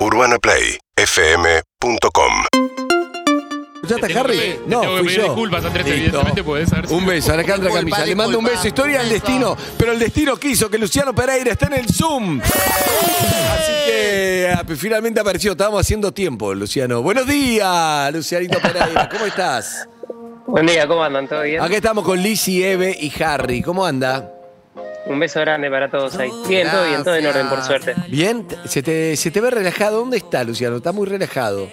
UrbanaPlayFM.com 0.00 2.32
¿Ya 3.88 3.94
está 3.96 4.20
Harry? 4.20 4.58
No, 4.66 4.80
tengo 4.80 4.94
que 4.96 4.98
fui 4.98 5.06
pedir 5.06 5.20
yo. 5.20 5.24
disculpas, 5.28 5.64
Andrés, 5.64 5.86
Listo. 5.86 5.98
evidentemente 6.00 6.42
puede 6.44 6.66
ser. 6.66 6.86
Un 6.90 7.06
beso, 7.06 7.32
Alejandra 7.32 7.70
Disculpa, 7.70 7.96
Camilla. 7.96 8.06
Le 8.06 8.14
mando 8.16 8.38
un 8.38 8.44
disculpa. 8.44 8.60
beso. 8.62 8.68
Historia 8.68 8.98
beso. 8.98 9.12
destino. 9.12 9.56
Pero 9.78 9.92
el 9.92 9.98
destino 10.00 10.36
quiso 10.36 10.68
que 10.68 10.76
Luciano 10.78 11.14
Pereira 11.14 11.52
esté 11.52 11.66
en 11.66 11.74
el 11.74 11.86
Zoom. 11.88 12.40
Así 12.42 13.72
que 13.86 14.52
ah, 14.52 14.64
finalmente 14.76 15.20
apareció. 15.20 15.52
Estábamos 15.52 15.80
haciendo 15.82 16.12
tiempo, 16.12 16.52
Luciano. 16.52 17.00
Buenos 17.00 17.28
días, 17.28 18.12
Lucianito 18.12 18.58
Pereira. 18.60 19.08
¿Cómo 19.08 19.24
estás? 19.24 19.88
Buen 20.48 20.66
día, 20.66 20.86
¿cómo 20.88 21.04
andan? 21.04 21.28
¿Todo 21.28 21.42
bien? 21.42 21.62
Acá 21.62 21.76
estamos 21.76 22.04
con 22.04 22.20
Lizzy, 22.20 22.64
Eve 22.64 22.96
y 23.00 23.12
Harry. 23.22 23.62
¿Cómo 23.62 23.86
anda? 23.86 24.32
Un 25.06 25.18
beso 25.20 25.40
grande 25.40 25.70
para 25.70 25.88
todos 25.88 26.16
ahí. 26.18 26.30
Bien, 26.48 26.68
todo 26.70 26.84
bien, 26.86 27.04
todo 27.04 27.14
en 27.16 27.26
orden, 27.26 27.48
por 27.48 27.62
suerte. 27.62 27.94
¿Bien? 28.08 28.46
¿Se 28.64 28.82
te, 28.82 29.16
se 29.16 29.30
te 29.30 29.40
ve 29.40 29.50
relajado? 29.50 29.98
¿Dónde 30.00 30.16
está, 30.16 30.42
Luciano? 30.44 30.76
Está 30.76 30.92
muy 30.92 31.06
relajado. 31.06 31.68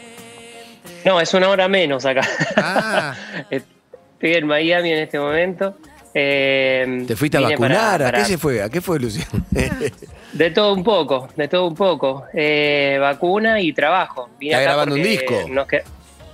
No, 1.05 1.19
es 1.19 1.33
una 1.33 1.49
hora 1.49 1.67
menos 1.67 2.05
acá. 2.05 2.21
Ah, 2.55 3.15
Estoy 3.49 4.33
en 4.35 4.47
Miami 4.47 4.91
en 4.91 4.99
este 4.99 5.19
momento. 5.19 5.75
Eh, 6.13 7.03
¿Te 7.07 7.15
fuiste 7.15 7.37
a 7.37 7.41
para- 7.41 7.51
vacunar? 7.55 8.03
¿A 8.03 8.11
qué 8.11 8.25
se 8.25 8.37
fue? 8.37 8.61
¿A 8.61 8.69
qué 8.69 8.81
fue, 8.81 8.99
Luciano? 8.99 9.43
De 10.33 10.49
todo 10.49 10.73
un 10.73 10.83
poco, 10.83 11.27
de 11.35 11.47
todo 11.47 11.67
un 11.67 11.75
poco. 11.75 12.25
Eh, 12.33 12.97
vacuna 12.99 13.59
y 13.61 13.71
trabajo. 13.71 14.29
Vine 14.39 14.53
¿Está 14.53 14.63
acá 14.63 14.71
grabando 14.71 14.95
un 14.95 15.03
disco? 15.03 15.35
nos 15.47 15.67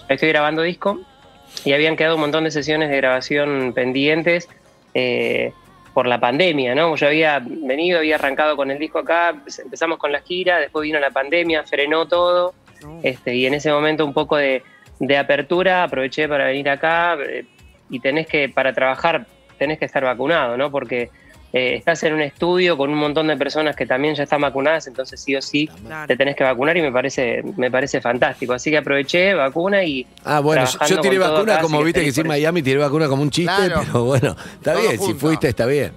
Estoy 0.07 0.29
grabando 0.29 0.61
disco 0.61 1.01
y 1.65 1.73
habían 1.73 1.97
quedado 1.97 2.15
un 2.15 2.21
montón 2.21 2.45
de 2.45 2.51
sesiones 2.51 2.89
de 2.89 2.95
grabación 2.95 3.73
pendientes 3.73 4.47
eh, 4.93 5.51
por 5.93 6.07
la 6.07 6.19
pandemia, 6.19 6.75
¿no? 6.75 6.95
Yo 6.95 7.07
había 7.07 7.39
venido, 7.39 7.99
había 7.99 8.15
arrancado 8.15 8.55
con 8.55 8.71
el 8.71 8.79
disco 8.79 8.99
acá, 8.99 9.35
empezamos 9.63 9.97
con 9.97 10.11
la 10.11 10.21
gira, 10.21 10.59
después 10.59 10.83
vino 10.83 10.99
la 10.99 11.11
pandemia, 11.11 11.63
frenó 11.63 12.07
todo. 12.07 12.53
Este, 13.03 13.35
y 13.35 13.45
en 13.45 13.55
ese 13.55 13.71
momento 13.71 14.05
un 14.05 14.13
poco 14.13 14.37
de, 14.37 14.63
de 14.99 15.17
apertura 15.17 15.83
aproveché 15.83 16.27
para 16.27 16.45
venir 16.45 16.69
acá 16.69 17.17
eh, 17.21 17.45
y 17.89 17.99
tenés 17.99 18.27
que, 18.27 18.49
para 18.49 18.73
trabajar, 18.73 19.25
tenés 19.57 19.79
que 19.79 19.85
estar 19.85 20.03
vacunado, 20.03 20.55
¿no? 20.57 20.71
Porque 20.71 21.09
eh, 21.51 21.75
estás 21.77 22.03
en 22.03 22.13
un 22.13 22.21
estudio 22.21 22.77
con 22.77 22.89
un 22.91 22.97
montón 22.97 23.27
de 23.27 23.35
personas 23.37 23.75
que 23.75 23.85
también 23.85 24.13
ya 24.15 24.23
están 24.23 24.41
vacunadas, 24.41 24.85
entonces 24.87 25.19
sí 25.19 25.35
o 25.35 25.41
sí 25.41 25.69
te 26.07 26.15
tenés 26.15 26.35
que 26.35 26.43
vacunar 26.43 26.77
y 26.77 26.81
me 26.81 26.91
parece, 26.91 27.41
me 27.57 27.71
parece 27.71 28.01
fantástico. 28.01 28.53
Así 28.53 28.69
que 28.69 28.77
aproveché, 28.77 29.33
vacuna 29.33 29.83
y 29.83 30.05
Ah, 30.23 30.39
bueno, 30.41 30.63
yo- 30.87 31.01
tiré 31.01 31.17
vacuna 31.17 31.53
acá, 31.53 31.61
como 31.63 31.81
viste 31.83 32.03
que 32.03 32.11
sí 32.11 32.21
en. 32.21 32.27
Miami 32.27 32.61
tiré 32.61 32.77
vacuna 32.79 33.07
como 33.07 33.23
un 33.23 33.31
chiste, 33.31 33.51
Claro. 33.55 33.81
pero 33.85 34.03
bueno, 34.05 34.35
está 34.53 34.73
Todo 34.73 34.81
bien, 34.83 34.99
si 34.99 35.13
fuiste 35.13 35.47
está 35.49 35.65
bien. 35.65 35.91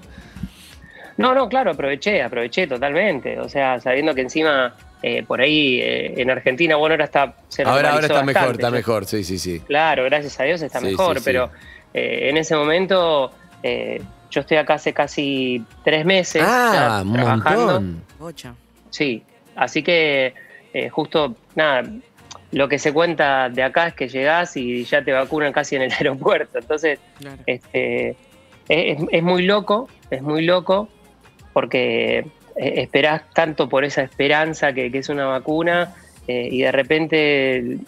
No, 1.18 1.34
no, 1.34 1.48
claro, 1.48 1.72
aproveché, 1.72 2.22
aproveché 2.22 2.66
totalmente. 2.66 3.38
O 3.38 3.48
sea, 3.48 3.78
sabiendo 3.80 4.14
que 4.14 4.22
encima 4.22 4.74
eh, 5.02 5.22
por 5.22 5.40
ahí 5.40 5.78
eh, 5.80 6.14
en 6.16 6.30
Argentina, 6.30 6.76
bueno, 6.76 6.94
ahora 6.94 7.04
está... 7.04 7.34
se 7.48 7.62
Ahora, 7.64 7.92
ahora 7.92 8.06
está 8.06 8.22
mejor, 8.24 8.52
está 8.52 8.70
mejor, 8.70 9.04
sí, 9.04 9.22
sí, 9.22 9.38
sí. 9.38 9.60
Claro, 9.60 10.04
gracias 10.04 10.40
a 10.40 10.44
Dios 10.44 10.62
está 10.62 10.78
Sí, 10.80 10.86
mejor, 10.86 11.16
sí, 11.18 11.20
sí. 11.20 11.24
pero 11.24 11.50
eh, 11.92 12.28
en 12.30 12.36
ese 12.38 12.56
momento 12.56 13.30
eh, 13.62 14.00
yo 14.32 14.40
estoy 14.40 14.56
acá 14.56 14.74
hace 14.74 14.92
casi 14.92 15.62
tres 15.84 16.04
meses 16.04 16.42
Ah, 16.44 17.02
ya 17.04 17.12
trabajando. 17.12 17.80
montón. 17.80 18.02
Sí, 18.90 19.22
así 19.54 19.82
que 19.82 20.34
eh, 20.74 20.88
justo, 20.88 21.36
nada, 21.54 21.82
lo 22.50 22.68
que 22.68 22.78
se 22.78 22.92
cuenta 22.92 23.48
de 23.50 23.62
acá 23.62 23.88
es 23.88 23.94
que 23.94 24.08
llegás 24.08 24.56
y 24.56 24.84
ya 24.84 25.04
te 25.04 25.12
vacunan 25.12 25.52
casi 25.52 25.76
en 25.76 25.82
el 25.82 25.92
aeropuerto. 25.98 26.58
Entonces, 26.58 26.98
Claro. 27.18 27.36
este, 27.46 28.16
es, 28.68 28.98
es 29.10 29.22
muy 29.22 29.42
loco, 29.44 29.88
es 30.10 30.22
muy 30.22 30.42
loco, 30.44 30.88
porque 31.52 32.18
eh, 32.18 32.24
esperás 32.56 33.22
tanto 33.34 33.68
por 33.68 33.84
esa 33.84 34.02
esperanza 34.02 34.72
que, 34.72 34.90
que 34.90 34.98
es 34.98 35.08
una 35.08 35.26
vacuna 35.26 35.94
eh, 36.26 36.48
y 36.50 36.62
de 36.62 36.72
repente 36.72 37.78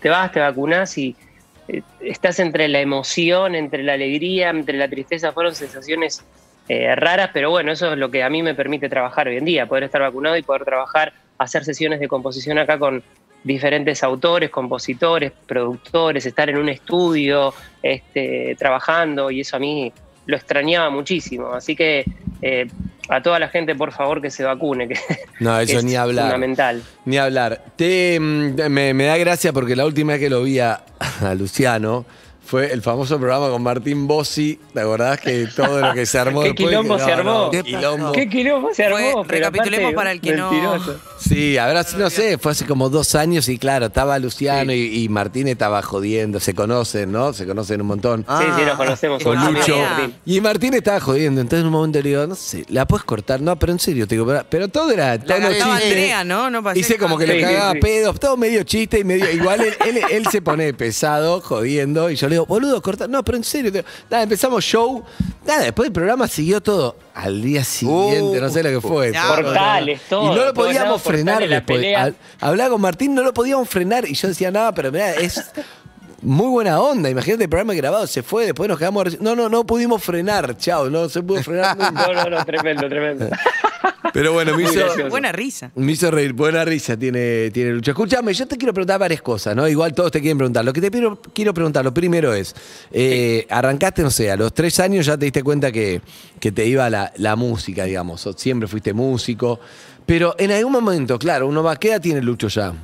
te 0.00 0.08
vas, 0.08 0.32
te 0.32 0.40
vacunás 0.40 0.96
y 0.98 1.14
estás 2.00 2.38
entre 2.40 2.68
la 2.68 2.80
emoción, 2.80 3.54
entre 3.54 3.82
la 3.82 3.94
alegría, 3.94 4.50
entre 4.50 4.76
la 4.76 4.88
tristeza, 4.88 5.32
fueron 5.32 5.54
sensaciones 5.54 6.24
eh, 6.68 6.94
raras, 6.94 7.30
pero 7.32 7.50
bueno, 7.50 7.72
eso 7.72 7.92
es 7.92 7.98
lo 7.98 8.10
que 8.10 8.22
a 8.22 8.30
mí 8.30 8.42
me 8.42 8.54
permite 8.54 8.88
trabajar 8.88 9.28
hoy 9.28 9.36
en 9.36 9.44
día, 9.44 9.66
poder 9.66 9.84
estar 9.84 10.00
vacunado 10.00 10.36
y 10.36 10.42
poder 10.42 10.64
trabajar, 10.64 11.12
hacer 11.38 11.64
sesiones 11.64 12.00
de 12.00 12.08
composición 12.08 12.58
acá 12.58 12.78
con 12.78 13.02
diferentes 13.44 14.02
autores, 14.02 14.50
compositores, 14.50 15.32
productores, 15.46 16.24
estar 16.26 16.48
en 16.48 16.58
un 16.58 16.68
estudio, 16.68 17.52
este, 17.82 18.54
trabajando, 18.58 19.30
y 19.30 19.40
eso 19.40 19.56
a 19.56 19.58
mí 19.58 19.92
lo 20.26 20.36
extrañaba 20.36 20.90
muchísimo. 20.90 21.52
Así 21.52 21.74
que 21.74 22.04
eh, 22.40 22.68
a 23.08 23.22
toda 23.22 23.38
la 23.38 23.48
gente, 23.48 23.74
por 23.74 23.92
favor, 23.92 24.20
que 24.22 24.30
se 24.30 24.44
vacune, 24.44 24.88
que 24.88 24.96
No, 25.40 25.58
eso 25.58 25.78
es 25.78 25.84
ni 25.84 25.96
hablar. 25.96 26.24
fundamental. 26.26 26.82
Ni 27.04 27.18
hablar. 27.18 27.62
Te, 27.76 28.18
mm, 28.20 28.68
me, 28.70 28.94
me 28.94 29.04
da 29.04 29.16
gracia 29.18 29.52
porque 29.52 29.74
la 29.76 29.84
última 29.86 30.12
vez 30.12 30.20
que 30.20 30.30
lo 30.30 30.42
vi 30.42 30.58
a, 30.60 30.80
a 31.20 31.34
Luciano 31.34 32.04
fue 32.44 32.70
el 32.72 32.82
famoso 32.82 33.18
programa 33.18 33.48
con 33.48 33.62
Martín 33.62 34.06
Bossi. 34.06 34.58
¿Te 34.74 34.80
acordás 34.80 35.20
que 35.20 35.46
todo 35.56 35.80
lo 35.80 35.94
que 35.94 36.04
se 36.06 36.18
armó 36.18 36.42
¿Qué 36.42 36.48
después? 36.48 36.68
quilombo 36.68 36.96
que- 36.96 37.04
se 37.04 37.12
armó? 37.12 37.50
qué 37.50 37.56
¿Qué 37.58 37.64
quilombo. 37.64 38.12
¿Qué 38.12 38.28
quilombo 38.28 38.74
se 38.74 38.84
armó? 38.84 39.24
Recapitulemos 39.24 39.84
aparte, 39.92 39.94
para 39.96 40.12
el 40.12 40.20
que 40.20 40.32
no-. 40.36 40.50
Sí, 41.18 41.56
habrá, 41.56 41.86
no 41.96 42.10
sé, 42.10 42.36
fue 42.38 42.52
hace 42.52 42.66
como 42.66 42.88
dos 42.90 43.14
años 43.14 43.48
y 43.48 43.56
claro, 43.56 43.86
estaba 43.86 44.18
Luciano 44.18 44.72
y, 44.72 45.04
y 45.04 45.08
Martín 45.08 45.46
estaba 45.48 45.80
jodiendo, 45.82 46.40
se 46.40 46.52
conocen, 46.54 47.12
¿no? 47.12 47.32
Se 47.32 47.46
conocen 47.46 47.80
un 47.80 47.86
montón. 47.86 48.26
Sí, 48.28 48.44
sí, 48.58 48.64
nos 48.66 48.76
conocemos. 48.76 49.22
Con 49.22 49.38
Ah, 49.38 49.50
Lucho. 49.50 49.76
Martín. 49.78 50.14
Y 50.26 50.40
Martín 50.40 50.74
estaba 50.74 51.00
jodiendo, 51.00 51.40
entonces 51.40 51.60
en 51.60 51.66
un 51.66 51.72
momento 51.72 52.00
le 52.02 52.08
digo, 52.08 52.26
no 52.26 52.34
sé, 52.34 52.64
¿la 52.68 52.86
puedes 52.86 53.04
cortar? 53.04 53.40
No, 53.40 53.56
pero 53.56 53.72
en 53.72 53.78
serio, 53.78 54.06
te 54.08 54.16
digo, 54.16 54.26
pero, 54.26 54.44
pero 54.50 54.68
todo 54.68 54.90
era 54.90 55.12
agarré. 55.12 55.52
Estaba 55.52 55.78
chiste. 55.78 55.88
Andrea, 55.88 56.24
¿no? 56.24 56.50
No 56.50 56.62
pasé 56.62 56.80
Hice 56.80 56.98
como 56.98 57.16
que 57.16 57.26
le 57.26 57.34
Sí, 57.34 57.38
sí, 57.38 57.44
cagaba 57.44 57.72
sí. 57.72 57.78
pedos, 57.78 58.20
todo 58.20 58.36
medio 58.36 58.62
chiste 58.64 58.98
y 58.98 59.04
medio. 59.04 59.30
Igual 59.30 59.60
él, 59.60 59.74
él, 59.86 60.00
él 60.10 60.26
se 60.30 60.42
pone 60.42 60.74
pesado, 60.74 61.40
jodiendo, 61.40 62.10
y 62.10 62.16
yo 62.16 62.28
le 62.32 62.36
digo, 62.36 62.46
boludo, 62.46 62.80
corta. 62.80 63.06
No, 63.06 63.22
pero 63.22 63.36
en 63.38 63.44
serio. 63.44 63.70
digo, 63.70 63.84
Nada, 64.10 64.22
empezamos 64.22 64.64
show. 64.64 65.04
Nada, 65.46 65.64
después 65.64 65.86
del 65.86 65.92
programa 65.92 66.26
siguió 66.28 66.60
todo. 66.60 66.96
Al 67.14 67.42
día 67.42 67.62
siguiente, 67.62 68.40
no 68.40 68.48
sé 68.48 68.62
lo 68.62 68.70
que 68.70 68.80
fue. 68.80 69.12
Ya, 69.12 69.22
todo, 69.22 69.36
Portales, 69.36 70.00
todo, 70.08 70.32
Y 70.32 70.36
no 70.36 70.44
lo 70.46 70.54
podíamos 70.54 71.02
frenar 71.02 71.46
después. 71.46 71.84
hablaba 72.40 72.70
con 72.70 72.80
Martín, 72.80 73.14
no 73.14 73.22
lo 73.22 73.34
podíamos 73.34 73.68
frenar. 73.68 74.08
Y 74.08 74.14
yo 74.14 74.28
decía, 74.28 74.50
nada, 74.50 74.72
pero 74.72 74.90
mirá, 74.90 75.12
es. 75.14 75.52
Muy 76.22 76.48
buena 76.48 76.80
onda, 76.80 77.10
imagínate 77.10 77.44
el 77.44 77.50
programa 77.50 77.74
grabado, 77.74 78.06
se 78.06 78.22
fue, 78.22 78.46
después 78.46 78.68
nos 78.68 78.78
quedamos. 78.78 79.20
No, 79.20 79.34
no, 79.34 79.48
no 79.48 79.66
pudimos 79.66 80.02
frenar, 80.04 80.56
chao, 80.56 80.88
no 80.88 81.08
se 81.08 81.20
pudo 81.22 81.42
frenar 81.42 81.76
nunca. 81.76 81.90
No, 82.06 82.14
no, 82.14 82.30
no, 82.30 82.44
tremendo, 82.44 82.88
tremendo. 82.88 83.28
Pero 84.12 84.32
bueno, 84.32 84.52
me 84.52 84.62
Muy 84.62 84.70
hizo, 84.70 84.80
gracioso. 84.84 85.08
Buena 85.08 85.32
risa. 85.32 85.70
me 85.74 85.92
hizo 85.92 86.10
reír, 86.10 86.32
buena 86.32 86.64
risa 86.64 86.96
tiene, 86.96 87.50
tiene 87.50 87.72
Lucho. 87.72 87.92
Escúchame, 87.92 88.34
yo 88.34 88.46
te 88.46 88.56
quiero 88.56 88.74
preguntar 88.74 89.00
varias 89.00 89.22
cosas, 89.22 89.56
¿no? 89.56 89.66
Igual 89.66 89.94
todos 89.94 90.12
te 90.12 90.20
quieren 90.20 90.36
preguntar. 90.38 90.64
Lo 90.64 90.72
que 90.72 90.80
te 90.80 90.90
quiero, 90.90 91.18
quiero 91.32 91.54
preguntar, 91.54 91.84
lo 91.84 91.94
primero 91.94 92.34
es, 92.34 92.54
eh, 92.92 93.46
arrancaste, 93.48 94.02
no 94.02 94.10
sé, 94.10 94.30
a 94.30 94.36
los 94.36 94.52
tres 94.52 94.78
años 94.80 95.06
ya 95.06 95.16
te 95.16 95.24
diste 95.24 95.42
cuenta 95.42 95.72
que, 95.72 96.02
que 96.38 96.52
te 96.52 96.66
iba 96.66 96.88
la, 96.90 97.12
la 97.16 97.36
música, 97.36 97.84
digamos, 97.84 98.26
o 98.26 98.32
siempre 98.34 98.68
fuiste 98.68 98.92
músico, 98.92 99.58
pero 100.04 100.34
en 100.38 100.52
algún 100.52 100.72
momento, 100.72 101.18
claro, 101.18 101.46
uno 101.48 101.62
va, 101.62 101.76
¿qué 101.76 101.88
edad 101.88 102.00
tiene 102.00 102.20
Lucho 102.20 102.48
ya? 102.48 102.74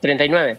39. 0.00 0.58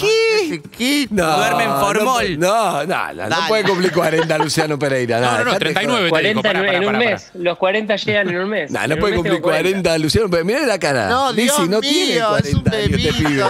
¿Qué? 0.00 0.62
¿Qué? 0.76 1.06
Duerme 1.10 1.64
en 1.64 1.70
formol. 1.70 2.38
No, 2.38 2.84
no, 2.84 3.12
no, 3.12 3.28
no, 3.28 3.36
puede 3.48 3.64
cumplir 3.64 3.92
40 3.92 4.38
Luciano 4.38 4.78
Pereira. 4.78 5.20
No, 5.20 5.26
no, 5.26 5.44
no, 5.44 5.44
dejate 5.44 5.64
de 5.68 5.72
39 5.74 6.10
joder. 6.10 6.22
te 6.22 6.28
dijo, 6.28 6.40
40 6.40 6.42
pará, 6.42 6.58
en, 6.60 6.66
pará, 6.66 6.78
en 6.78 6.84
un 6.84 6.92
pará, 6.92 6.98
mes. 6.98 7.30
Los 7.34 7.58
40 7.58 7.96
llegan 7.96 8.28
en 8.28 8.36
un 8.38 8.48
mes. 8.48 8.70
No 8.70 8.80
un 8.80 9.00
puede 9.00 9.14
cumplir 9.16 9.40
40, 9.40 9.98
Luciano, 9.98 10.28
pero 10.30 10.44
mirá 10.44 10.66
la 10.66 10.78
cara. 10.78 11.08
No, 11.08 11.32
Dios 11.32 11.58
Lizzy, 11.58 11.70
no 11.70 11.80
tiene 11.80 12.14
mío, 12.14 12.36
es 12.36 12.54
un 12.54 12.62
40 12.62 12.76
años 12.76 13.00
este 13.00 13.12
pibe. 13.24 13.44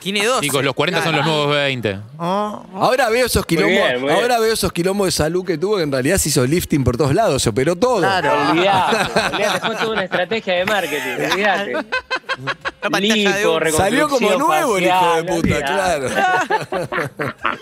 Tiene 0.00 0.24
dos. 0.24 0.40
Chicos, 0.40 0.64
los 0.64 0.74
40 0.74 1.02
son 1.02 1.16
los 1.16 1.24
nuevos 1.26 1.50
20. 1.54 1.98
Oh, 2.18 2.64
Ahora 2.74 3.08
veo 3.10 3.26
esos 3.26 3.44
quilombos, 3.44 3.72
bien, 3.72 4.00
muy 4.00 4.08
bien. 4.08 4.20
ahora 4.22 4.38
veo 4.38 4.52
esos 4.52 4.72
quilombos 4.72 5.06
de 5.08 5.12
salud 5.12 5.44
que 5.44 5.58
tuvo 5.58 5.76
que 5.76 5.82
en 5.82 5.90
realidad 5.92 6.18
se 6.18 6.28
hizo 6.28 6.46
lifting 6.46 6.84
por 6.84 6.96
todos 6.96 7.14
lados, 7.14 7.42
se 7.42 7.48
operó 7.48 7.74
todo. 7.76 7.98
Claro. 7.98 8.30
Olvidate, 8.50 8.96
olvidate, 9.34 9.60
fue 9.66 9.76
toda 9.76 9.90
una 9.92 10.04
estrategia 10.04 10.54
de 10.54 10.64
marketing, 10.64 11.32
olvidate. 11.32 11.72
De 12.90 13.00
Lipo, 13.00 13.60
Salió 13.76 14.08
como 14.08 14.30
nuevo 14.36 14.78
el 14.78 14.84
hijo 14.84 15.14
de 15.16 15.24
puta, 15.24 15.34
olvidate. 15.34 15.64
claro. 15.64 16.88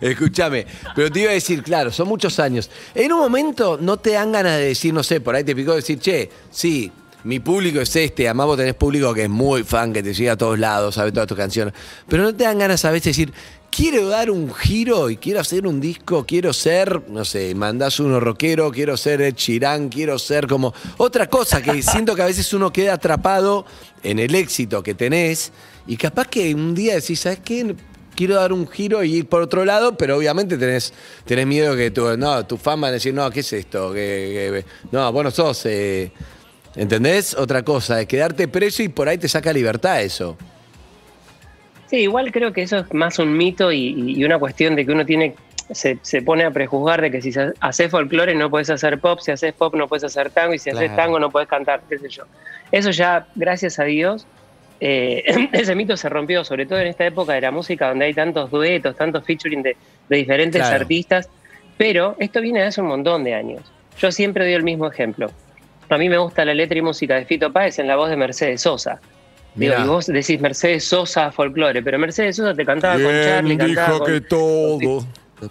Escúchame, 0.00 0.66
pero 0.94 1.10
te 1.10 1.20
iba 1.20 1.30
a 1.30 1.34
decir, 1.34 1.62
claro, 1.62 1.90
son 1.90 2.08
muchos 2.08 2.38
años. 2.38 2.70
En 2.94 3.12
un 3.12 3.18
momento 3.20 3.78
no 3.80 3.96
te 3.96 4.10
dan 4.12 4.32
ganas 4.32 4.58
de 4.58 4.66
decir, 4.66 4.94
no 4.94 5.02
sé, 5.02 5.20
por 5.20 5.34
ahí 5.34 5.44
te 5.44 5.54
picó 5.54 5.74
decir, 5.74 5.98
che, 5.98 6.30
sí, 6.50 6.90
mi 7.24 7.40
público 7.40 7.80
es 7.80 7.94
este, 7.96 8.26
además 8.28 8.46
vos 8.46 8.56
tenés 8.56 8.74
público 8.74 9.12
que 9.14 9.24
es 9.24 9.30
muy 9.30 9.64
fan, 9.64 9.92
que 9.92 10.02
te 10.02 10.12
llega 10.14 10.32
a 10.32 10.36
todos 10.36 10.58
lados, 10.58 10.94
sabe 10.94 11.10
todas 11.12 11.26
tus 11.26 11.36
canciones. 11.36 11.74
Pero 12.08 12.22
no 12.22 12.34
te 12.34 12.44
dan 12.44 12.58
ganas 12.58 12.84
a 12.84 12.90
veces 12.90 13.16
de 13.16 13.24
decir, 13.24 13.32
quiero 13.70 14.08
dar 14.08 14.30
un 14.30 14.52
giro 14.54 15.10
y 15.10 15.16
quiero 15.16 15.40
hacer 15.40 15.66
un 15.66 15.80
disco, 15.80 16.24
quiero 16.26 16.52
ser, 16.52 17.08
no 17.08 17.24
sé, 17.24 17.54
mandás 17.54 17.98
uno 17.98 18.20
rockero, 18.20 18.70
quiero 18.70 18.96
ser 18.96 19.20
Ed 19.22 19.34
Sheeran, 19.36 19.88
quiero 19.88 20.18
ser 20.18 20.46
como 20.46 20.72
otra 20.98 21.28
cosa 21.28 21.62
que 21.62 21.82
siento 21.82 22.14
que 22.14 22.22
a 22.22 22.26
veces 22.26 22.52
uno 22.52 22.72
queda 22.72 22.94
atrapado 22.94 23.64
en 24.02 24.18
el 24.18 24.34
éxito 24.34 24.82
que 24.82 24.94
tenés 24.94 25.50
y 25.86 25.96
capaz 25.96 26.28
que 26.28 26.54
un 26.54 26.74
día 26.74 26.94
decís, 26.94 27.20
¿sabes 27.20 27.40
qué? 27.44 27.74
Quiero 28.14 28.36
dar 28.36 28.52
un 28.52 28.68
giro 28.68 29.02
y 29.02 29.12
ir 29.16 29.26
por 29.28 29.42
otro 29.42 29.64
lado, 29.64 29.96
pero 29.96 30.16
obviamente 30.16 30.56
tenés, 30.56 30.92
tenés 31.24 31.46
miedo 31.48 31.74
que 31.74 31.90
tu, 31.90 32.16
no, 32.16 32.46
tu 32.46 32.56
fan 32.56 32.84
a 32.84 32.92
decir, 32.92 33.12
no, 33.12 33.28
¿qué 33.30 33.40
es 33.40 33.52
esto? 33.52 33.92
Que, 33.92 34.62
que- 34.62 34.64
no, 34.92 35.10
vos 35.10 35.24
no 35.24 35.30
sos, 35.32 35.66
eh, 35.66 36.12
¿Entendés? 36.76 37.34
Otra 37.34 37.62
cosa, 37.62 38.00
es 38.00 38.06
quedarte 38.06 38.48
preso 38.48 38.82
y 38.82 38.88
por 38.88 39.08
ahí 39.08 39.18
te 39.18 39.28
saca 39.28 39.52
libertad 39.52 40.02
eso. 40.02 40.36
Sí, 41.88 41.98
igual 41.98 42.32
creo 42.32 42.52
que 42.52 42.62
eso 42.62 42.78
es 42.78 42.92
más 42.94 43.18
un 43.18 43.36
mito 43.36 43.70
y, 43.70 44.12
y 44.16 44.24
una 44.24 44.38
cuestión 44.38 44.74
de 44.74 44.84
que 44.86 44.92
uno 44.92 45.04
tiene 45.06 45.34
se, 45.72 45.98
se 46.02 46.20
pone 46.22 46.44
a 46.44 46.50
prejuzgar 46.50 47.00
de 47.00 47.10
que 47.10 47.22
si 47.22 47.32
haces 47.60 47.90
folclore 47.90 48.34
no 48.34 48.50
puedes 48.50 48.68
hacer 48.70 48.98
pop, 48.98 49.20
si 49.20 49.30
haces 49.30 49.52
pop 49.54 49.74
no 49.74 49.88
puedes 49.88 50.04
hacer 50.04 50.30
tango 50.30 50.54
y 50.54 50.58
si 50.58 50.70
haces 50.70 50.94
tango 50.96 51.18
no 51.18 51.30
puedes 51.30 51.48
cantar, 51.48 51.82
qué 51.88 51.98
sé 51.98 52.08
yo. 52.08 52.24
Eso 52.72 52.90
ya, 52.90 53.26
gracias 53.34 53.78
a 53.78 53.84
Dios, 53.84 54.26
eh, 54.80 55.22
ese 55.52 55.74
mito 55.74 55.96
se 55.96 56.08
rompió, 56.08 56.44
sobre 56.44 56.66
todo 56.66 56.80
en 56.80 56.88
esta 56.88 57.06
época 57.06 57.32
de 57.34 57.40
la 57.42 57.50
música 57.50 57.88
donde 57.88 58.06
hay 58.06 58.14
tantos 58.14 58.50
duetos, 58.50 58.96
tantos 58.96 59.24
featuring 59.24 59.62
de, 59.62 59.76
de 60.08 60.16
diferentes 60.16 60.60
Claro. 60.60 60.82
artistas, 60.82 61.28
pero 61.78 62.16
esto 62.18 62.40
viene 62.40 62.60
de 62.60 62.66
hace 62.66 62.80
un 62.82 62.88
montón 62.88 63.24
de 63.24 63.34
años. 63.34 63.62
Yo 63.98 64.10
siempre 64.12 64.44
doy 64.44 64.54
el 64.54 64.64
mismo 64.64 64.86
ejemplo. 64.88 65.30
A 65.94 65.98
mí 65.98 66.08
me 66.08 66.18
gusta 66.18 66.44
la 66.44 66.54
letra 66.54 66.78
y 66.78 66.82
música 66.82 67.14
de 67.14 67.24
Fito 67.24 67.52
Páez 67.52 67.78
en 67.78 67.86
la 67.86 67.96
voz 67.96 68.10
de 68.10 68.16
Mercedes 68.16 68.62
Sosa. 68.62 69.00
Digo, 69.54 69.74
y 69.78 69.86
vos 69.86 70.06
decís 70.06 70.40
Mercedes 70.40 70.84
Sosa 70.84 71.30
folclore, 71.30 71.80
pero 71.82 71.98
Mercedes 71.98 72.36
Sosa 72.36 72.54
te 72.54 72.64
cantaba 72.64 72.94
con 72.94 73.04
Charlie, 73.24 73.56
cantaba 73.56 73.98
con... 74.00 74.24
todo. 74.28 75.06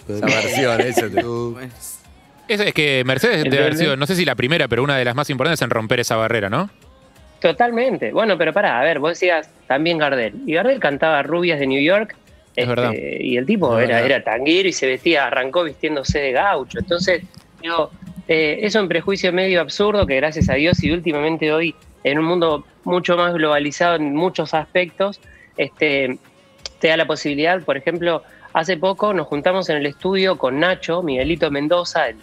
Esa 0.09 0.25
versión, 0.25 0.81
eso 0.81 1.09
te- 1.09 2.53
Es, 2.53 2.59
es 2.59 2.73
que 2.73 3.03
Mercedes 3.05 3.43
debe 3.45 3.59
haber 3.59 3.75
sido, 3.77 3.95
no 3.95 4.05
sé 4.05 4.15
si 4.15 4.25
la 4.25 4.35
primera, 4.35 4.67
pero 4.67 4.83
una 4.83 4.97
de 4.97 5.05
las 5.05 5.15
más 5.15 5.29
importantes 5.29 5.61
en 5.61 5.69
romper 5.69 5.99
esa 6.01 6.15
barrera, 6.17 6.49
¿no? 6.49 6.69
Totalmente. 7.39 8.11
Bueno, 8.11 8.37
pero 8.37 8.53
pará, 8.53 8.79
a 8.79 8.83
ver, 8.83 8.99
vos 8.99 9.11
decías 9.11 9.49
también 9.67 9.97
Gardel. 9.97 10.33
Y 10.45 10.53
Gardel 10.53 10.79
cantaba 10.79 11.21
Rubias 11.23 11.59
de 11.59 11.67
New 11.67 11.81
York. 11.81 12.15
este, 12.55 12.61
Es 12.61 12.67
verdad. 12.67 12.91
Y 12.93 13.37
el 13.37 13.45
tipo 13.45 13.77
era, 13.79 14.01
era 14.01 14.23
tanguero 14.23 14.67
y 14.69 14.73
se 14.73 14.87
vestía, 14.87 15.27
arrancó 15.27 15.63
vistiéndose 15.63 16.19
de 16.19 16.31
gaucho. 16.31 16.79
Entonces, 16.79 17.23
digo, 17.61 17.91
eh, 18.27 18.59
es 18.61 18.75
un 18.75 18.87
prejuicio 18.87 19.33
medio 19.33 19.61
absurdo 19.61 20.05
que 20.07 20.15
gracias 20.15 20.49
a 20.49 20.53
Dios 20.53 20.81
y 20.83 20.91
últimamente 20.91 21.51
hoy, 21.51 21.75
en 22.03 22.19
un 22.19 22.25
mundo 22.25 22.65
mucho 22.83 23.17
más 23.17 23.33
globalizado 23.33 23.95
en 23.95 24.15
muchos 24.15 24.53
aspectos, 24.53 25.19
este, 25.57 26.17
te 26.79 26.87
da 26.89 26.97
la 26.97 27.05
posibilidad, 27.05 27.61
por 27.61 27.77
ejemplo, 27.77 28.23
hace 28.53 28.77
poco 28.77 29.13
nos 29.13 29.27
juntamos 29.27 29.69
en 29.69 29.77
el 29.77 29.85
estudio 29.85 30.37
con 30.37 30.59
Nacho, 30.59 31.01
Miguelito 31.01 31.49
Mendoza, 31.51 32.09
el, 32.09 32.17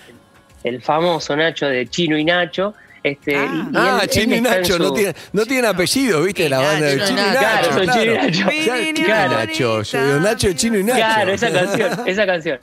el 0.64 0.82
famoso 0.82 1.35
Nacho 1.37 1.67
de 1.67 1.87
Chino 1.88 2.19
y 2.19 2.25
Nacho. 2.25 2.75
Este, 3.02 3.35
Ah. 3.35 3.49
y- 3.50 3.75
y 3.75 3.79
Ah, 3.79 3.94
él- 3.94 4.00
él 4.02 4.08
Chino 4.11 4.37
y 4.37 4.41
Nacho, 4.43 4.79
no 4.79 4.93
tienen 4.93 5.14
no 5.32 5.47
tiene 5.47 5.69
apellido, 5.69 6.23
¿viste? 6.23 6.50
La 6.50 6.58
banda 6.58 6.85
de 6.87 7.02
Chino 7.02 7.23
y 7.23 7.25
Nacho. 7.25 7.41
Nacho. 7.41 7.41
Claro, 7.41 7.73
son 7.73 7.88
Chino 7.94 8.12
y 8.12 8.14
Nacho. 8.14 8.44
Nacho, 10.20 10.52
Chino 10.52 10.79
y 10.79 10.85
Nacho. 10.85 10.97
Claro, 10.99 11.32
esa 11.32 11.50
canción, 11.50 11.91
esa 12.06 12.26
canción. 12.26 12.58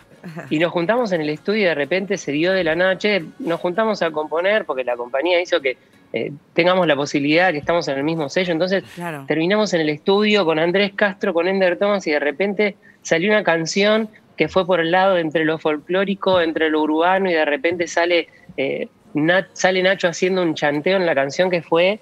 Y 0.49 0.59
nos 0.59 0.71
juntamos 0.71 1.11
en 1.11 1.21
el 1.21 1.29
estudio 1.29 1.61
y 1.61 1.65
de 1.65 1.75
repente 1.75 2.17
se 2.17 2.31
dio 2.31 2.51
de 2.53 2.63
la 2.63 2.75
noche, 2.75 3.23
nos 3.39 3.59
juntamos 3.59 4.01
a 4.01 4.11
componer 4.11 4.65
porque 4.65 4.83
la 4.83 4.95
compañía 4.95 5.41
hizo 5.41 5.59
que 5.61 5.77
eh, 6.13 6.31
tengamos 6.53 6.87
la 6.87 6.95
posibilidad 6.95 7.51
que 7.51 7.57
estamos 7.57 7.87
en 7.87 7.97
el 7.97 8.03
mismo 8.03 8.29
sello. 8.29 8.51
Entonces 8.53 8.83
Claro. 8.95 9.25
terminamos 9.27 9.73
en 9.73 9.81
el 9.81 9.89
estudio 9.89 10.45
con 10.45 10.57
Andrés 10.59 10.91
Castro, 10.95 11.33
con 11.33 11.47
Ender 11.47 11.77
Thomas 11.77 12.05
y 12.07 12.11
de 12.11 12.19
repente 12.19 12.75
salió 13.01 13.29
una 13.31 13.43
canción 13.43 14.09
que 14.37 14.47
fue 14.47 14.65
por 14.65 14.79
el 14.79 14.91
lado 14.91 15.17
entre 15.17 15.43
lo 15.45 15.57
folclórico, 15.57 16.39
entre 16.41 16.69
lo 16.69 16.81
urbano 16.81 17.29
y 17.29 17.33
de 17.33 17.43
repente 17.45 17.87
sale, 17.87 18.27
eh, 18.55 18.87
sale 19.53 19.81
Nacho 19.83 20.07
haciendo 20.07 20.43
un 20.43 20.53
chanteo 20.53 20.95
en 20.97 21.05
la 21.05 21.15
canción 21.15 21.49
que 21.49 21.61
fue 21.61 21.99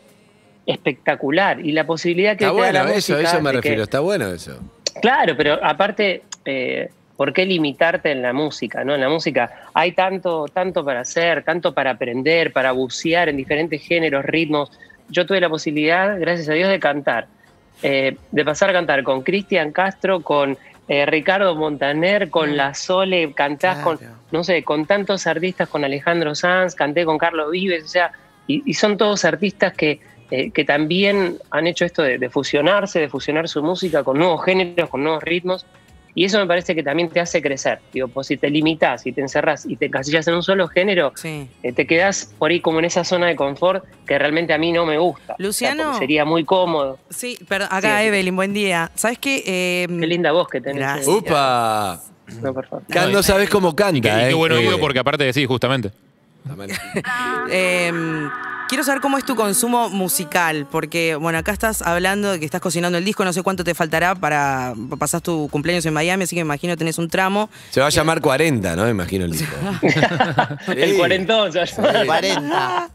espectacular 0.66 1.60
y 1.66 1.72
la 1.72 1.86
posibilidad 1.86 2.36
que 2.38 2.46
Está 2.46 2.56
te 2.56 2.62
da 2.62 2.72
bueno, 2.72 2.84
la 2.90 2.96
eso, 2.96 3.14
música 3.14 3.30
eso 3.30 3.42
me 3.42 3.52
que- 3.52 3.56
refiero, 3.58 3.84
está 3.84 4.00
bueno 4.00 4.28
eso. 4.28 4.60
Claro, 5.02 5.36
pero 5.38 5.60
aparte, 5.64 6.24
eh, 6.46 6.90
¿por 7.18 7.34
qué 7.34 7.46
limitarte 7.46 8.12
en 8.12 8.22
la 8.22 8.34
música? 8.34 8.84
¿no? 8.84 8.96
En 8.96 9.02
la 9.02 9.10
música 9.10 9.52
hay 9.74 9.92
tanto, 9.94 10.46
tanto 10.48 10.84
para 10.84 11.02
hacer, 11.02 11.44
tanto 11.44 11.74
para 11.74 11.92
aprender, 11.92 12.52
para 12.52 12.72
bucear 12.72 13.30
en 13.30 13.38
diferentes 13.38 13.82
géneros, 13.82 14.26
ritmos. 14.26 14.72
Yo 15.10 15.26
tuve 15.26 15.40
la 15.40 15.50
posibilidad, 15.50 16.20
gracias 16.20 16.50
a 16.50 16.54
Dios, 16.54 16.70
de 16.70 16.80
cantar, 16.80 17.28
eh, 17.84 18.18
de 18.32 18.46
pasar 18.46 18.70
a 18.72 18.74
cantar 18.74 19.04
con 19.04 19.22
Cristian 19.22 19.72
Castro, 19.72 20.22
con 20.22 20.58
eh, 20.88 21.06
Ricardo 21.06 21.56
Montaner, 21.56 22.30
con 22.30 22.56
La 22.58 22.74
Sole, 22.74 23.34
cantás 23.34 23.80
con, 23.80 23.98
Claro. 23.98 24.16
no 24.32 24.44
sé, 24.44 24.64
con 24.64 24.86
tantos 24.86 25.26
artistas, 25.26 25.68
con 25.68 25.84
Alejandro 25.84 26.36
Sanz, 26.36 26.76
canté 26.76 27.06
con 27.06 27.18
Carlos 27.18 27.50
Vives, 27.52 27.84
o 27.86 27.88
sea, 27.88 28.12
y, 28.48 28.62
y 28.70 28.74
son 28.76 28.96
todos 28.98 29.26
artistas 29.26 29.74
que, 29.74 30.00
eh, 30.30 30.52
que 30.52 30.64
también 30.64 31.38
han 31.50 31.66
hecho 31.68 31.86
esto 31.86 32.04
de, 32.04 32.18
de 32.20 32.30
fusionarse, 32.30 33.00
de 33.00 33.10
fusionar 33.10 33.48
su 33.48 33.64
música 33.64 34.04
con 34.04 34.20
nuevos 34.20 34.44
géneros, 34.46 34.90
con 34.90 35.04
nuevos 35.04 35.24
ritmos, 35.24 35.66
y 36.16 36.26
eso 36.26 36.40
me 36.40 36.48
parece 36.48 36.74
que 36.74 36.82
también 36.82 37.10
te 37.10 37.20
hace 37.20 37.42
crecer. 37.42 37.80
Digo, 37.94 38.08
pues 38.08 38.28
si 38.28 38.38
te 38.38 38.50
limitas 38.50 39.06
y 39.06 39.12
te 39.12 39.22
encerrás 39.22 39.66
y 39.68 39.76
te 39.76 39.86
encasillas 39.88 40.28
en 40.28 40.34
un 40.36 40.42
solo 40.44 40.68
género, 40.68 41.12
Sí. 41.16 41.48
eh, 41.62 41.72
te 41.74 41.86
quedás 41.86 42.34
por 42.40 42.50
ahí 42.52 42.62
como 42.62 42.80
en 42.80 42.86
esa 42.86 43.04
zona 43.04 43.28
de 43.28 43.36
confort 43.36 43.84
que 44.08 44.18
realmente 44.18 44.54
a 44.54 44.58
mí 44.58 44.72
no 44.72 44.86
me 44.86 44.98
gusta. 44.98 45.34
O 45.34 45.36
sea, 45.36 45.46
Luciano. 45.46 45.98
sería 46.00 46.26
muy 46.26 46.44
cómodo. 46.46 46.98
Sí, 47.10 47.38
perdón, 47.48 47.68
acá 47.72 48.00
Sí. 48.00 48.06
Evelyn, 48.08 48.36
buen 48.36 48.54
día. 48.54 48.90
¿Sabes 48.96 49.20
qué? 49.20 49.44
Eh, 49.46 49.88
Qué 49.88 50.08
linda 50.08 50.32
voz 50.32 50.48
que 50.48 50.62
tenés. 50.62 50.78
Gracias. 50.80 51.08
eh. 51.08 51.12
Upa. 51.12 52.02
No, 52.42 52.54
por 52.54 52.66
favor. 52.68 52.86
Can- 52.90 53.12
no 53.12 53.22
sabes 53.22 53.50
cómo 53.50 53.76
canta, 53.76 53.98
y 53.98 54.02
qué 54.02 54.30
¿eh? 54.30 54.34
buen 54.34 54.52
oído, 54.54 54.76
Eh, 54.78 54.80
porque 54.80 54.98
aparte 55.00 55.26
de 55.26 55.34
sí, 55.34 55.46
justamente. 55.46 55.92
Eh, 57.50 57.92
quiero 58.68 58.84
saber 58.84 59.02
cómo 59.02 59.18
es 59.18 59.26
tu 59.26 59.36
consumo 59.36 59.90
musical, 59.90 60.68
porque, 60.70 61.16
bueno, 61.16 61.38
acá 61.38 61.52
estás 61.52 61.82
hablando 61.82 62.32
de 62.32 62.40
que 62.40 62.46
estás 62.46 62.62
cocinando 62.62 62.98
el 62.98 63.06
disco, 63.06 63.24
no 63.26 63.34
sé 63.34 63.44
cuánto 63.44 63.64
te 63.64 63.74
faltará 63.74 64.16
para 64.16 64.74
pasar 64.98 65.22
tu 65.22 65.50
cumpleaños 65.50 65.86
en 65.86 65.94
Miami, 65.94 66.24
así 66.24 66.36
que 66.36 66.44
me 66.44 66.48
imagino 66.48 66.76
tenés 66.78 66.98
un 66.98 67.10
tramo. 67.10 67.50
Se 67.72 67.80
va 67.80 67.88
a 67.88 67.90
llamar 67.90 68.22
40, 68.22 68.76
¿no? 68.76 68.90
Imagino 68.90 69.26
el 69.26 69.32
disco. 69.32 69.56
El 70.76 70.98
cuarentón. 70.98 71.50
o 71.50 71.52
sea, 71.52 71.66
40. 72.06 72.90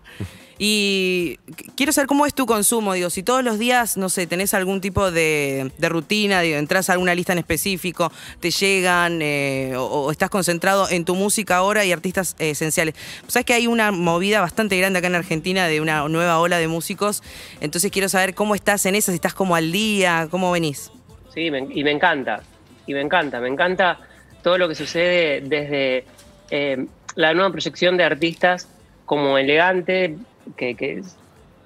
Y 0.63 1.39
qu- 1.49 1.73
quiero 1.75 1.91
saber 1.91 2.07
cómo 2.07 2.27
es 2.27 2.35
tu 2.35 2.45
consumo, 2.45 2.93
digo, 2.93 3.09
si 3.09 3.23
todos 3.23 3.43
los 3.43 3.59
días, 3.59 3.97
no 3.97 4.11
sé, 4.11 4.27
tenés 4.27 4.53
algún 4.53 4.83
tipo 4.83 5.11
de, 5.11 5.73
rutina, 5.81 6.43
digo, 6.43 6.59
entras 6.59 6.91
a 6.91 6.93
alguna 6.93 7.15
lista 7.15 7.33
en 7.33 7.39
específico, 7.39 8.13
te 8.41 8.51
llegan, 8.51 9.21
eh, 9.23 9.73
o, 9.79 10.11
estás 10.11 10.29
concentrado 10.29 10.87
en 10.91 11.07
tu 11.07 11.15
música 11.15 11.57
ahora 11.57 11.87
y 11.87 11.93
artistas 11.93 12.37
esenciales. 12.39 12.95
Sabes 13.27 13.47
que 13.47 13.55
hay 13.55 13.69
una 13.69 13.91
movida 13.91 14.43
bastante 14.43 14.77
grande 14.77 14.99
acá 14.99 15.09
en 15.09 15.15
Argentina 15.15 15.67
de 15.67 15.81
una 15.81 16.07
nueva 16.11 16.39
ola 16.39 16.59
de 16.59 16.69
músicos, 16.69 17.23
entonces 17.63 17.91
quiero 17.91 18.11
saber 18.11 18.35
cómo 18.35 18.55
estás 18.55 18.85
en 18.85 18.97
eso, 18.97 19.13
si 19.13 19.15
estás 19.15 19.33
como 19.33 19.57
al 19.57 19.73
día, 19.73 20.29
cómo 20.31 20.53
venís. 20.53 20.93
Sí, 21.33 21.47
y 21.47 21.85
me 21.85 21.91
encanta, 21.91 22.43
y 22.87 22.93
me 22.93 23.01
encanta, 23.01 23.41
me 23.41 23.49
encanta 23.49 23.99
todo 24.43 24.59
lo 24.59 24.69
que 24.69 24.75
sucede 24.75 25.41
desde 25.41 26.05
eh, 26.51 26.85
la 27.15 27.33
nueva 27.33 27.51
proyección 27.51 27.97
de 27.97 28.05
artistas 28.05 28.69
como 29.07 29.39
elegante, 29.39 30.17
que, 30.57 30.75
que 30.75 31.03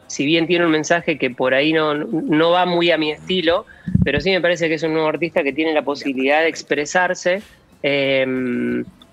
si 0.06 0.26
bien 0.26 0.46
tiene 0.46 0.64
un 0.66 0.70
mensaje 0.72 1.18
que 1.18 1.30
por 1.30 1.54
ahí 1.54 1.72
no, 1.72 1.94
no 1.94 2.50
va 2.50 2.66
muy 2.66 2.90
a 2.90 2.98
mi 2.98 3.10
estilo, 3.10 3.66
pero 4.04 4.20
sí 4.20 4.30
me 4.30 4.40
parece 4.40 4.68
que 4.68 4.74
es 4.74 4.82
un 4.82 4.92
nuevo 4.92 5.08
artista 5.08 5.42
que 5.42 5.52
tiene 5.52 5.72
la 5.72 5.82
posibilidad 5.82 6.40
de 6.42 6.48
expresarse. 6.48 7.42
Eh, 7.82 8.26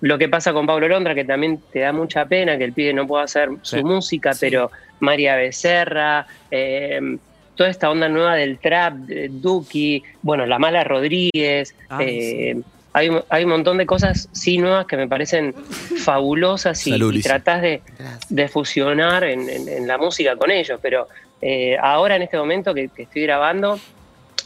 lo 0.01 0.17
que 0.17 0.29
pasa 0.29 0.51
con 0.53 0.65
Pablo 0.65 0.87
Londra, 0.87 1.13
que 1.13 1.25
también 1.25 1.61
te 1.71 1.79
da 1.79 1.93
mucha 1.93 2.25
pena 2.25 2.57
que 2.57 2.63
el 2.63 2.73
pibe 2.73 2.93
no 2.93 3.05
pueda 3.07 3.23
hacer 3.23 3.49
su 3.61 3.77
Sí. 3.77 3.83
música, 3.83 4.31
pero 4.39 4.71
María 4.99 5.35
Becerra, 5.35 6.25
eh, 6.49 6.99
toda 7.55 7.69
esta 7.69 7.91
onda 7.91 8.09
nueva 8.09 8.35
del 8.35 8.59
trap, 8.59 8.95
Duki, 9.29 10.01
bueno, 10.23 10.45
La 10.47 10.57
Mala 10.57 10.83
Rodríguez, 10.83 11.75
Ay, 11.89 12.07
eh, 12.09 12.61
hay, 12.93 13.09
un- 13.09 13.23
hay 13.29 13.43
un 13.45 13.49
montón 13.51 13.77
de 13.77 13.85
cosas 13.85 14.27
sí 14.31 14.57
nuevas 14.57 14.85
que 14.85 14.97
me 14.97 15.07
parecen 15.07 15.53
fabulosas 16.05 16.85
y, 16.87 16.91
Salud, 16.91 17.13
y 17.13 17.21
tratás 17.21 17.61
de, 17.61 17.81
de 18.29 18.47
fusionar 18.47 19.23
en, 19.23 19.49
en- 19.49 19.67
en 19.67 19.87
la 19.87 19.97
música 19.97 20.35
con 20.35 20.51
ellos, 20.51 20.79
pero 20.81 21.07
eh, 21.41 21.77
ahora 21.81 22.15
en 22.15 22.23
este 22.23 22.37
momento 22.37 22.73
que, 22.73 22.89
que 22.89 23.03
estoy 23.03 23.23
grabando, 23.23 23.79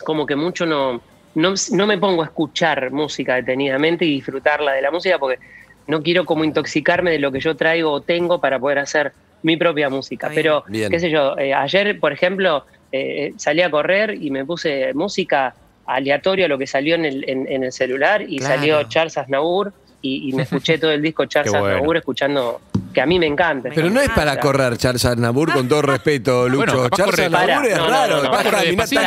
como 0.03 0.25
que 0.25 0.35
mucho 0.35 0.65
no, 0.65 1.01
no, 1.35 1.53
no 1.71 1.87
me 1.87 1.97
pongo 1.97 2.21
a 2.21 2.25
escuchar 2.25 2.91
música 2.91 3.35
detenidamente 3.35 4.05
y 4.05 4.11
disfrutarla 4.15 4.73
de 4.73 4.81
la 4.81 4.91
música 4.91 5.17
porque 5.17 5.39
no 5.87 6.01
quiero 6.01 6.25
como 6.25 6.43
intoxicarme 6.43 7.11
de 7.11 7.19
lo 7.19 7.31
que 7.31 7.39
yo 7.39 7.55
traigo 7.55 7.91
o 7.91 8.01
tengo 8.01 8.39
para 8.41 8.59
poder 8.59 8.79
hacer 8.79 9.13
mi 9.43 9.57
propia 9.57 9.89
música. 9.89 10.31
Pero, 10.33 10.63
Bien. 10.67 10.89
qué 10.89 10.99
sé 10.99 11.11
yo, 11.11 11.37
eh, 11.37 11.53
ayer, 11.53 11.99
por 11.99 12.11
ejemplo, 12.11 12.65
eh, 12.91 13.33
salí 13.37 13.61
a 13.61 13.69
correr 13.69 14.15
y 14.19 14.31
me 14.31 14.43
puse 14.45 14.91
música 14.95 15.53
aleatoria 15.85 16.45
a 16.45 16.49
lo 16.49 16.57
que 16.57 16.67
salió 16.67 16.95
en 16.95 17.05
el, 17.05 17.29
en, 17.29 17.51
en 17.51 17.63
el 17.63 17.71
celular 17.71 18.21
y 18.21 18.37
Claro. 18.39 18.55
salió 18.55 18.83
Charles 18.83 19.17
Aznavour 19.17 19.73
y, 20.01 20.29
y 20.29 20.33
me 20.33 20.43
escuché 20.43 20.77
todo 20.79 20.91
el 20.91 21.01
disco 21.01 21.25
Charles 21.25 21.51
bueno. 21.51 21.67
Aznavour 21.67 21.97
escuchando, 21.97 22.61
que 22.95 23.01
a 23.01 23.05
mí 23.05 23.19
me 23.19 23.27
encanta. 23.27 23.69
Pero 23.75 23.89
no 23.91 24.01
es 24.01 24.09
para 24.09 24.39
correr 24.39 24.77
Charles 24.77 25.05
Aznavour, 25.05 25.51
con 25.53 25.67
todo 25.67 25.83
respeto, 25.83 26.49
Lucho. 26.49 26.65
Bueno, 26.73 26.89
Charles 26.89 27.19
Aznavour 27.19 27.65
es 27.67 27.77
raro, 27.77 28.23
no, 28.23 28.31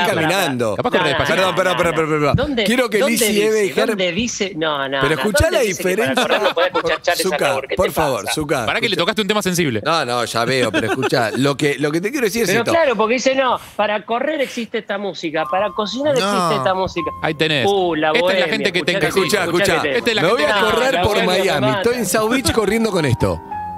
caminando. 0.06 0.76
Perdón, 0.76 1.54
perdón, 1.56 1.94
perdón. 1.94 2.36
¿Dónde- 2.36 2.64
Quiero 2.64 2.88
que 2.90 2.98
dónde 2.98 3.12
Lizzy 3.12 3.32
dice- 3.32 3.46
Eve 3.46 3.60
dijeran- 3.62 3.86
¿Dónde 3.88 4.12
dice? 4.12 4.52
No, 4.56 4.88
no. 4.88 4.98
Pero 5.00 5.14
escuchá 5.14 5.44
¿dónde 5.46 5.56
la 5.58 5.62
dice 5.64 5.82
que 5.82 5.82
para 5.82 5.90
diferencia. 6.12 6.22
correr 6.22 6.42
no 6.42 6.54
podés 6.54 6.68
escuchar 6.74 7.02
Charles 7.02 7.22
Zucca, 7.22 7.36
Aznavour? 7.36 7.66
¿Qué 7.68 7.74
por 7.76 7.86
te 7.86 7.92
favor? 7.92 8.28
Zucca. 8.30 8.66
Para 8.66 8.80
que 8.80 8.88
le 8.88 8.94
escuchá. 8.94 9.00
tocaste 9.02 9.22
un 9.22 9.28
tema 9.28 9.42
sensible. 9.42 9.80
No, 9.84 10.04
no, 10.04 10.24
ya 10.24 10.44
veo, 10.44 10.70
pero 10.70 10.86
escucha, 10.88 11.30
lo 11.36 11.56
que, 11.56 11.76
lo 11.78 11.90
que 11.90 12.00
te 12.00 12.10
quiero 12.10 12.26
decir 12.26 12.42
es 12.42 12.48
Pero 12.48 12.60
esto. 12.60 12.72
claro, 12.72 12.94
porque 12.96 13.14
dice, 13.14 13.34
no, 13.34 13.58
para 13.76 14.04
correr 14.04 14.40
existe 14.42 14.78
esta 14.78 14.98
música, 14.98 15.44
para 15.50 15.70
cocinar 15.70 16.14
No. 16.18 16.20
existe 16.20 16.56
esta 16.56 16.74
música. 16.74 17.10
Ahí 17.22 17.34
tenés. 17.34 17.66
Uh, 17.66 17.94
la 17.94 18.12
Esta 18.12 18.32
es 18.34 18.40
la 18.40 18.46
gente 18.48 18.72
que 18.72 18.82
te 18.82 18.92
escuchá 19.06 19.44
escuchá 19.44 19.82
Me 19.82 20.28
voy 20.28 20.42
a 20.42 20.60
correr 20.60 21.00
por 21.02 21.24
Miami. 21.24 21.70
Estoy 21.70 21.96
en 21.96 22.06
South 22.06 22.30
Beach 22.30 22.52
corriendo 22.52 22.90
con 22.90 23.04
esto. 23.04 23.40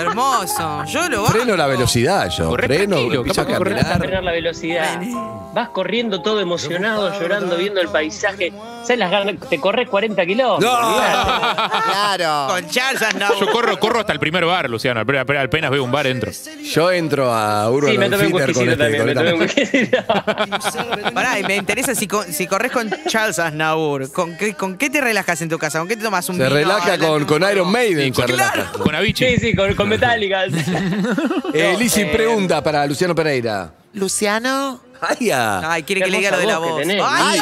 Hermoso. 0.00 0.84
Yo 0.86 1.08
lo 1.08 1.24
Freno 1.26 1.56
la 1.56 1.66
velocidad 1.66 2.28
yo. 2.30 2.48
Corre 2.50 2.66
Freno, 2.66 2.96
tranquilo, 2.96 3.20
empiezo 3.20 3.40
a 3.40 3.44
capaz 3.44 3.52
que 3.52 3.58
corre- 3.58 3.74
Vas 3.74 3.80
a 3.80 3.84
caminar. 3.88 4.06
frenar 4.06 4.24
la 4.24 4.32
velocidad. 4.32 5.00
Vas 5.54 5.68
corriendo 5.70 6.20
todo 6.22 6.40
emocionado, 6.40 7.18
llorando, 7.18 7.56
viendo 7.56 7.80
el 7.80 7.88
paisaje. 7.88 8.52
¿Sabes 8.82 8.98
las 8.98 9.10
ganas? 9.10 9.34
Te 9.48 9.58
corres 9.60 9.88
40 9.88 10.24
kilómetros. 10.26 10.60
No. 10.72 10.88
olvidate. 10.88 11.82
Claro. 11.90 12.46
Con 12.54 12.68
Charles 12.68 13.02
Aznavour. 13.02 13.40
Yo 13.40 13.52
corro, 13.52 13.78
corro 13.80 14.00
hasta 14.00 14.12
el 14.12 14.18
primer 14.20 14.44
bar, 14.44 14.68
Luciano. 14.70 15.00
Ape- 15.00 15.18
ape- 15.20 15.38
Apenas 15.44 15.70
veo 15.70 15.82
un 15.84 15.90
bar, 15.92 16.06
entro. 16.06 16.30
Yo 16.72 16.90
entro 16.92 17.32
a 17.32 17.70
Urban 17.70 17.92
Sí, 17.92 17.98
me 17.98 18.08
tomé 18.10 18.26
un 18.26 18.32
Outfitter 18.40 18.54
con 18.54 18.68
whiskycito 18.68 18.72
este, 18.72 18.98
también. 18.98 18.98
con 18.98 19.06
Me 19.06 19.12
esta- 19.12 19.24
tomé 19.24 19.34
un 19.34 19.40
whiskycito. 21.02 21.12
Pará, 21.14 21.38
y 21.38 21.44
me 21.44 21.56
interesa 21.56 21.94
si, 21.94 22.06
co- 22.06 22.24
si 22.24 22.46
corres 22.46 22.70
con 22.72 22.90
Charles 23.08 23.38
Aznavour. 23.38 24.12
¿Con 24.12 24.36
qué, 24.36 24.54
¿Con 24.54 24.76
qué 24.76 24.90
te 24.90 25.00
relajas 25.00 25.40
en 25.42 25.48
tu 25.48 25.58
casa? 25.58 25.78
¿Con 25.78 25.88
qué 25.88 25.96
te 25.96 26.02
tomas 26.04 26.28
un 26.28 26.36
Se 26.36 26.42
vino? 26.44 26.54
relaja 26.54 26.98
con, 26.98 27.24
con? 27.24 27.42
Iron 27.50 27.70
Maiden. 27.70 28.14
se 28.14 28.20
con, 28.20 28.28
relaja. 28.30 28.70
con 28.72 28.94
Avicii. 28.94 29.28
Sí, 29.28 29.38
sí, 29.40 29.54
con, 29.56 29.74
con 29.74 29.87
Metallica. 29.88 30.44
Eh, 31.54 31.76
Lizzy, 31.78 32.02
eh, 32.02 32.06
pregunta 32.06 32.62
para 32.62 32.86
Luciano 32.86 33.14
Pereira. 33.14 33.72
Luciano. 33.94 34.80
Ay, 35.00 35.30
ah. 35.30 35.62
Ay, 35.64 35.82
quiere 35.82 36.02
que 36.02 36.10
le 36.10 36.18
diga 36.18 36.30
lo 36.32 36.38
de 36.38 36.46
la 36.46 36.58
voz. 36.58 36.80
tenés. 36.80 37.02
Ay, 37.04 37.38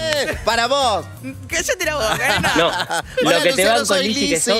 ¡Eh! 0.00 0.36
Para 0.44 0.66
vos. 0.66 1.04
cállate 1.48 1.84
la 1.84 1.94
boca. 1.96 2.40
No, 2.56 2.68
Hola, 2.68 3.38
lo 3.38 3.42
que 3.42 3.52
te 3.52 3.64
van 3.64 3.86
con 3.86 3.98
Lizzy 4.00 4.28
que 4.30 4.40
sos. 4.40 4.58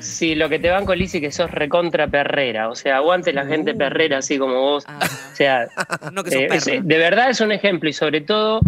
Sí, 0.00 0.34
lo 0.34 0.48
que 0.48 0.58
te 0.58 0.70
van 0.70 0.86
con 0.86 0.96
Lizzy 0.98 1.20
que 1.20 1.30
sos 1.32 1.50
recontra 1.50 2.06
perrera. 2.08 2.68
O 2.68 2.74
sea, 2.74 2.96
aguante 2.96 3.32
la 3.32 3.44
gente 3.46 3.74
perrera 3.74 4.18
así 4.18 4.38
como 4.38 4.54
vos. 4.54 4.84
O 4.86 5.36
sea, 5.36 5.66
No 6.12 6.24
que 6.24 6.30
sos 6.30 6.40
eh, 6.40 6.48
perra. 6.48 6.80
de 6.82 6.98
verdad 6.98 7.30
es 7.30 7.40
un 7.40 7.52
ejemplo 7.52 7.88
y 7.88 7.92
sobre 7.92 8.20
todo 8.22 8.60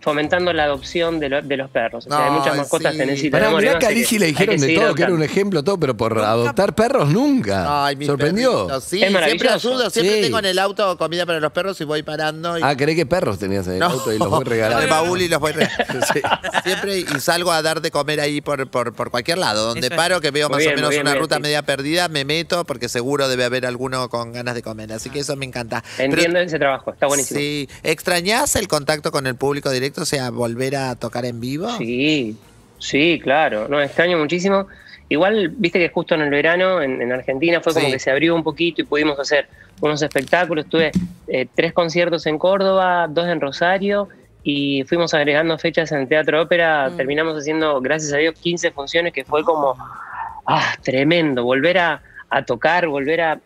fomentando 0.00 0.52
la 0.52 0.64
adopción 0.64 1.18
de, 1.20 1.28
lo- 1.28 1.42
de 1.42 1.56
los 1.56 1.70
perros. 1.70 2.06
O 2.06 2.10
sea, 2.10 2.18
hay 2.26 2.30
Ay, 2.32 2.38
muchas 2.38 2.56
mascotas 2.56 2.92
sí. 2.92 2.98
que 2.98 3.06
necesitan 3.06 3.40
Pará, 3.40 3.48
amor 3.48 3.62
mirá 3.62 3.78
que 3.78 3.86
a 3.86 3.90
le 3.90 4.26
dijeron 4.26 4.56
de 4.60 4.74
todo, 4.74 4.94
que 4.94 5.02
era 5.02 5.12
un 5.14 5.22
ejemplo, 5.22 5.64
todo, 5.64 5.78
pero 5.80 5.96
por 5.96 6.18
adoptar 6.18 6.74
perros 6.74 7.08
nunca. 7.10 7.86
Ay, 7.86 7.96
mis 7.96 8.06
¿Sorprendió? 8.06 8.66
perritos, 8.66 8.84
Sí, 8.84 9.02
Es 9.02 9.10
siempre 9.24 9.48
ayudo, 9.48 9.90
siempre 9.90 10.16
Sí. 10.16 10.20
tengo 10.22 10.38
en 10.38 10.44
el 10.44 10.58
auto 10.58 10.96
comida 10.98 11.24
para 11.26 11.40
los 11.40 11.50
perros 11.52 11.80
y 11.80 11.84
voy 11.84 12.02
parando. 12.02 12.58
Y... 12.58 12.62
Ah, 12.62 12.76
creí 12.76 12.94
que 12.94 13.06
perros 13.06 13.38
tenías 13.38 13.66
en 13.68 13.74
el 13.74 13.82
auto 13.82 14.12
y 14.12 14.18
los 14.18 14.28
voy 14.28 14.44
regalando. 14.44 14.82
el 14.84 14.90
baúl 14.90 15.22
y 15.22 15.28
los 15.28 15.40
voy 15.40 15.52
regalando. 15.52 16.06
Sí. 16.12 16.20
Siempre 16.64 16.98
y 16.98 17.04
salgo 17.20 17.50
a 17.52 17.62
dar 17.62 17.80
de 17.80 17.90
comer 17.90 18.20
ahí 18.20 18.40
por, 18.40 18.68
por, 18.68 18.92
por 18.92 19.10
cualquier 19.10 19.38
lado. 19.38 19.66
Donde 19.66 19.86
Eso 19.86 19.96
paro, 19.96 20.20
que 20.20 20.30
veo 20.30 20.48
más 20.48 20.58
bien, 20.58 20.72
o 20.72 20.76
menos 20.76 20.90
bien, 20.90 21.02
una 21.02 21.12
bien, 21.12 21.22
ruta 21.22 21.36
sí. 21.36 21.42
media 21.42 21.62
perdida, 21.62 22.08
me 22.08 22.24
meto 22.24 22.64
porque 22.64 22.88
seguro 22.88 23.28
debe 23.28 23.44
haber 23.44 23.64
alguno 23.66 24.08
con 24.08 24.32
ganas 24.32 24.54
de 24.54 24.62
comer. 24.62 24.92
Así 24.92 25.08
que 25.10 25.20
eso 25.20 25.36
me 25.36 25.46
encanta. 25.46 25.82
Pero- 25.96 26.12
Entiendo 26.12 26.38
ese 26.40 26.58
trabajo, 26.58 26.92
está 26.92 27.06
buenísimo. 27.06 27.40
Sí. 27.40 27.68
¿Extrañás 27.82 28.56
el 28.56 28.68
contacto 28.68 29.10
con 29.10 29.26
el 29.26 29.36
público 29.36 29.70
directo? 29.70 29.85
O 29.96 30.04
sea, 30.04 30.30
volver 30.30 30.76
a 30.76 30.94
tocar 30.96 31.24
en 31.24 31.40
vivo. 31.40 31.68
Sí, 31.78 32.36
sí, 32.78 33.20
claro. 33.22 33.68
No, 33.68 33.80
extraño 33.80 34.18
muchísimo. 34.18 34.66
Igual, 35.08 35.50
viste 35.50 35.78
que 35.78 35.88
justo 35.88 36.14
en 36.16 36.22
el 36.22 36.30
verano 36.30 36.82
en, 36.82 37.00
en 37.00 37.12
Argentina 37.12 37.60
fue 37.60 37.72
como 37.72 37.86
Sí. 37.86 37.92
que 37.92 37.98
se 37.98 38.10
abrió 38.10 38.34
un 38.34 38.42
poquito 38.42 38.82
y 38.82 38.84
pudimos 38.84 39.18
hacer 39.20 39.48
unos 39.80 40.02
espectáculos. 40.02 40.66
Tuve 40.66 40.90
eh, 41.28 41.46
tres 41.54 41.72
conciertos 41.72 42.26
en 42.26 42.38
Córdoba, 42.38 43.06
dos 43.08 43.26
en 43.28 43.40
Rosario 43.40 44.08
y 44.42 44.82
fuimos 44.84 45.14
agregando 45.14 45.56
fechas 45.58 45.92
en 45.92 45.98
el 46.00 46.08
Teatro 46.08 46.42
Ópera. 46.42 46.90
Terminamos 46.96 47.36
haciendo, 47.38 47.80
gracias 47.80 48.12
a 48.12 48.16
Dios, 48.16 48.34
15 48.40 48.72
funciones 48.72 49.12
que 49.12 49.24
fue 49.24 49.44
como, 49.44 49.76
ah, 50.46 50.74
tremendo. 50.82 51.44
Volver 51.44 51.78
a, 51.78 52.02
a 52.30 52.42
tocar, 52.44 52.88
volver 52.88 53.20
a, 53.20 53.40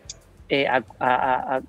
eh, 0.49 0.67
a- 0.67 0.83
a 0.99 1.61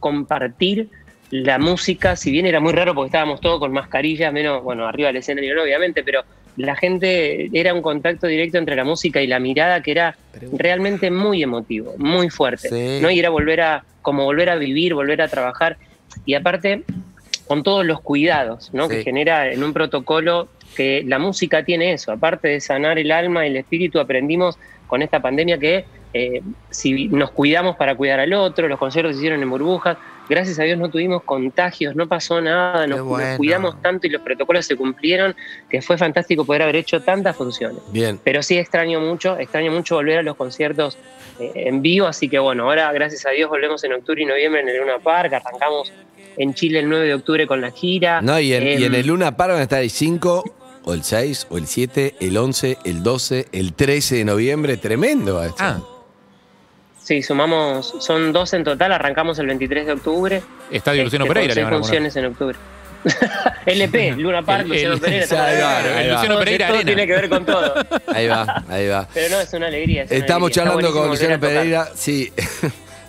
compartir 0.00 0.88
la 1.30 1.58
música, 1.58 2.16
si 2.16 2.30
bien 2.30 2.46
era 2.46 2.60
muy 2.60 2.72
raro 2.72 2.94
porque 2.94 3.08
estábamos 3.08 3.40
todos 3.40 3.58
con 3.58 3.72
mascarillas, 3.72 4.32
menos, 4.32 4.62
bueno, 4.62 4.86
arriba 4.86 5.08
del 5.08 5.16
escenario, 5.16 5.60
obviamente, 5.62 6.02
pero 6.04 6.22
la 6.56 6.76
gente 6.76 7.50
era 7.52 7.74
un 7.74 7.82
contacto 7.82 8.26
directo 8.26 8.58
entre 8.58 8.76
la 8.76 8.84
música 8.84 9.20
y 9.20 9.26
la 9.26 9.40
mirada 9.40 9.82
que 9.82 9.90
era 9.90 10.16
realmente 10.52 11.10
muy 11.10 11.42
emotivo, 11.42 11.94
muy 11.98 12.30
fuerte, 12.30 12.68
Sí. 12.68 12.98
¿no? 13.02 13.10
Y 13.10 13.18
era 13.18 13.30
volver 13.30 13.60
a, 13.60 13.84
como 14.02 14.24
volver 14.24 14.50
a 14.50 14.56
vivir, 14.56 14.94
volver 14.94 15.20
a 15.22 15.28
trabajar, 15.28 15.76
y 16.24 16.34
aparte, 16.34 16.84
con 17.48 17.62
todos 17.64 17.84
los 17.84 18.00
cuidados, 18.00 18.70
¿no? 18.72 18.88
Sí. 18.88 18.96
Que 18.96 19.02
genera 19.02 19.50
en 19.50 19.64
un 19.64 19.72
protocolo 19.72 20.48
que 20.76 21.02
la 21.06 21.18
música 21.18 21.64
tiene 21.64 21.92
eso, 21.92 22.12
aparte 22.12 22.48
de 22.48 22.60
sanar 22.60 22.98
el 22.98 23.10
alma 23.10 23.46
y 23.46 23.50
el 23.50 23.56
espíritu, 23.56 23.98
aprendimos 23.98 24.56
con 24.86 25.02
esta 25.02 25.20
pandemia 25.20 25.58
que 25.58 25.84
eh, 26.12 26.42
si 26.70 27.08
nos 27.08 27.32
cuidamos 27.32 27.74
para 27.76 27.96
cuidar 27.96 28.20
al 28.20 28.32
otro, 28.32 28.68
los 28.68 28.78
conciertos 28.78 29.14
se 29.14 29.18
hicieron 29.18 29.42
en 29.42 29.50
burbujas, 29.50 29.96
gracias 30.28 30.58
a 30.58 30.62
Dios 30.62 30.78
no 30.78 30.90
tuvimos 30.90 31.22
contagios, 31.22 31.94
no 31.96 32.08
pasó 32.08 32.40
nada, 32.40 32.86
nos, 32.86 33.02
cuidamos 33.36 33.80
tanto 33.82 34.06
y 34.06 34.10
los 34.10 34.22
protocolos 34.22 34.66
se 34.66 34.76
cumplieron, 34.76 35.34
que 35.68 35.82
fue 35.82 35.98
fantástico 35.98 36.44
poder 36.44 36.62
haber 36.62 36.76
hecho 36.76 37.02
tantas 37.02 37.36
funciones. 37.36 37.80
Bien. 37.92 38.18
Pero 38.22 38.42
sí 38.42 38.56
extraño 38.56 39.00
mucho, 39.00 39.38
extraño 39.38 39.70
mucho 39.72 39.96
volver 39.96 40.18
a 40.18 40.22
los 40.22 40.36
conciertos 40.36 40.96
eh, 41.40 41.52
en 41.54 41.82
vivo, 41.82 42.06
así 42.06 42.28
que 42.28 42.38
bueno, 42.38 42.64
ahora 42.64 42.92
gracias 42.92 43.26
a 43.26 43.30
Dios 43.30 43.48
volvemos 43.50 43.82
en 43.84 43.92
octubre 43.92 44.22
y 44.22 44.26
noviembre 44.26 44.60
en 44.60 44.68
el 44.68 44.78
Luna 44.78 44.98
Park, 44.98 45.32
arrancamos 45.32 45.92
en 46.36 46.54
Chile 46.54 46.80
el 46.80 46.88
9 46.88 47.06
de 47.06 47.14
octubre 47.14 47.46
con 47.46 47.60
la 47.60 47.70
gira. 47.70 48.20
No, 48.20 48.38
y 48.40 48.52
en, 48.52 48.62
y 48.80 48.84
en 48.84 48.94
Em, 48.94 49.00
el 49.00 49.06
Luna 49.06 49.36
Park 49.36 49.52
van 49.52 49.60
a 49.60 49.62
estar 49.62 49.82
el 49.82 49.90
5, 49.90 50.44
o 50.84 50.94
el 50.94 51.02
6, 51.02 51.46
o 51.50 51.58
el 51.58 51.66
7, 51.66 52.16
el 52.20 52.36
11, 52.36 52.78
el 52.84 53.02
12, 53.02 53.46
el 53.52 53.72
13 53.74 54.16
de 54.16 54.24
noviembre. 54.24 54.76
Tremendo 54.76 55.42
esto. 55.42 55.56
Ah, 55.58 55.80
Sí, 57.04 57.22
sumamos, 57.22 57.94
son 58.00 58.32
dos 58.32 58.52
en 58.54 58.64
total, 58.64 58.90
arrancamos 58.92 59.38
el 59.38 59.46
23 59.46 59.86
de 59.86 59.92
octubre. 59.92 60.42
Estadio 60.70 61.04
Luciano 61.04 61.26
Este, 61.26 61.34
Pereira. 61.34 61.54
con 61.54 61.54
le 61.54 61.68
seis 61.68 61.78
funciones 61.78 62.16
en 62.16 62.24
octubre. 62.24 62.58
LP, 63.66 64.12
Luna 64.16 64.40
Park, 64.42 64.62
El- 64.64 64.68
Luciano 64.70 64.98
Pereira. 64.98 65.26
ya, 65.26 65.44
ahí 65.46 65.60
va, 65.60 65.82
todo- 65.82 65.94
ahí 65.98 66.06
va. 66.08 66.12
Luciano 66.14 66.38
Pereira 66.38 66.68
Arena. 66.68 66.84
tiene 66.86 67.06
que 67.06 67.12
ver 67.12 67.28
con 67.28 67.44
todo. 67.44 67.74
Ahí 68.06 68.26
va, 68.26 68.64
ahí 68.70 68.88
va. 68.88 69.06
Pero 69.12 69.36
no, 69.36 69.40
es 69.42 69.52
una 69.52 69.66
alegría. 69.66 70.04
es 70.04 70.10
una 70.10 70.18
Estamos 70.18 70.46
alegría. 70.46 70.64
Charlando 70.64 70.92
con 70.92 71.08
Luciano. 71.10 71.38
Pereira. 71.40 71.88
Sí. 71.94 72.32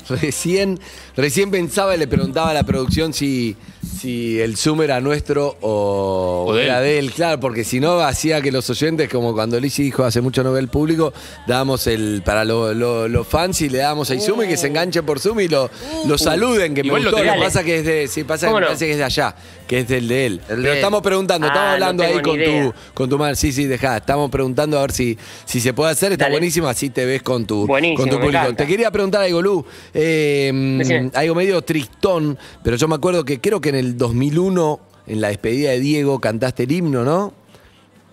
recién, 0.09 0.79
recién 1.15 1.49
pensaba 1.49 1.95
y 1.95 1.97
le 1.97 2.07
preguntaba 2.07 2.51
a 2.51 2.53
la 2.53 2.63
producción 2.63 3.13
si, 3.13 3.55
si 3.99 4.39
el 4.39 4.57
Zoom 4.57 4.81
era 4.81 4.99
nuestro 5.01 5.57
o, 5.61 6.45
O 6.47 6.53
de 6.53 6.65
era 6.65 6.79
él. 6.79 6.83
de 6.83 6.99
él. 6.99 7.11
Claro, 7.11 7.39
porque 7.39 7.63
si 7.63 7.79
no 7.79 7.99
hacía 8.01 8.41
que 8.41 8.51
los 8.51 8.69
oyentes, 8.69 9.09
como 9.09 9.33
cuando 9.33 9.59
Lizzy 9.59 9.83
dijo 9.83 10.03
hace 10.03 10.21
mucho 10.21 10.43
no 10.43 10.51
ve 10.51 10.59
el 10.59 10.67
público, 10.67 11.13
dábamos 11.47 11.87
el 11.87 12.21
para 12.25 12.43
lo- 12.45 12.73
lo- 12.73 13.07
los 13.07 13.27
fans 13.27 13.61
y 13.61 13.69
le 13.69 13.79
damos 13.79 14.09
el 14.09 14.21
Zoom 14.21 14.43
y 14.43 14.47
que 14.47 14.57
se 14.57 14.67
enganchen 14.67 15.05
por 15.05 15.19
Zoom 15.19 15.39
y 15.41 15.47
lo, 15.47 15.69
lo 16.07 16.17
saluden, 16.17 16.73
que 16.73 16.81
me 16.83 16.87
Igual 16.87 17.03
lo 17.03 17.11
gustó. 17.11 17.23
Lo, 17.25 17.31
tenés. 17.31 17.45
pasa 17.45 17.63
que 17.63 17.77
es 17.79 17.85
de, 17.85 18.07
sí, 18.07 18.23
pasa 18.23 18.47
que 18.47 18.51
¿Cómo 18.51 18.55
me 18.59 18.61
no? 18.61 18.67
parece 18.67 18.85
que 18.85 18.91
es 18.91 18.97
de 18.97 19.03
allá, 19.03 19.35
que 19.67 19.79
es 19.79 19.87
del 19.87 20.07
de 20.07 20.25
él. 20.25 20.41
El 20.49 20.61
Pero 20.61 20.73
estamos 20.73 21.01
preguntando, 21.01 21.47
Ah, 21.47 21.49
estamos 21.49 21.67
no 21.67 21.73
hablando 21.73 22.03
ahí 22.03 22.09
tengo 22.13 22.23
con 22.29 22.39
ni 22.39 22.45
tu, 22.45 22.73
con 22.93 23.09
tu 23.09 23.17
madre. 23.17 23.35
Sí, 23.35 23.51
sí, 23.51 23.65
dejá. 23.65 23.97
Estamos 23.97 24.29
preguntando 24.31 24.77
a 24.77 24.81
ver 24.81 24.91
si, 24.91 25.17
si 25.45 25.59
se 25.59 25.73
puede 25.73 25.91
hacer. 25.91 26.11
Está 26.11 26.25
Dale. 26.25 26.35
buenísimo, 26.37 26.67
así 26.67 26.89
te 26.89 27.05
ves 27.05 27.21
con 27.23 27.45
tu, 27.45 27.65
Buenísimo, 27.67 27.97
con 27.99 28.09
tu 28.09 28.15
me 28.17 28.21
público. 28.25 28.43
encanta. 28.43 28.63
Te 28.63 28.67
quería 28.69 28.91
preguntar 28.91 29.21
algo, 29.21 29.41
Lu. 29.41 29.65
Eh, 29.93 30.51
Decime. 30.77 31.11
algo 31.13 31.35
medio 31.35 31.61
tristón, 31.61 32.37
pero 32.63 32.75
yo 32.77 32.87
me 32.87 32.95
acuerdo 32.95 33.23
que 33.25 33.39
creo 33.39 33.59
que 33.61 33.69
en 33.69 33.74
el 33.75 33.97
2001, 33.97 34.79
en 35.07 35.21
la 35.21 35.27
despedida 35.29 35.71
de 35.71 35.79
Diego, 35.79 36.19
cantaste 36.19 36.63
el 36.63 36.71
himno, 36.71 37.03
¿no? 37.03 37.33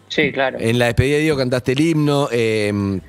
Sí, 0.09 0.31
claro. 0.33 0.59
En 0.61 0.79
la 0.79 0.87
despedida 0.87 1.17
de 1.17 1.23
Diego 1.23 1.37
cantaste 1.39 1.73
el 1.73 1.81
himno. 1.81 2.29
eh, 2.31 3.01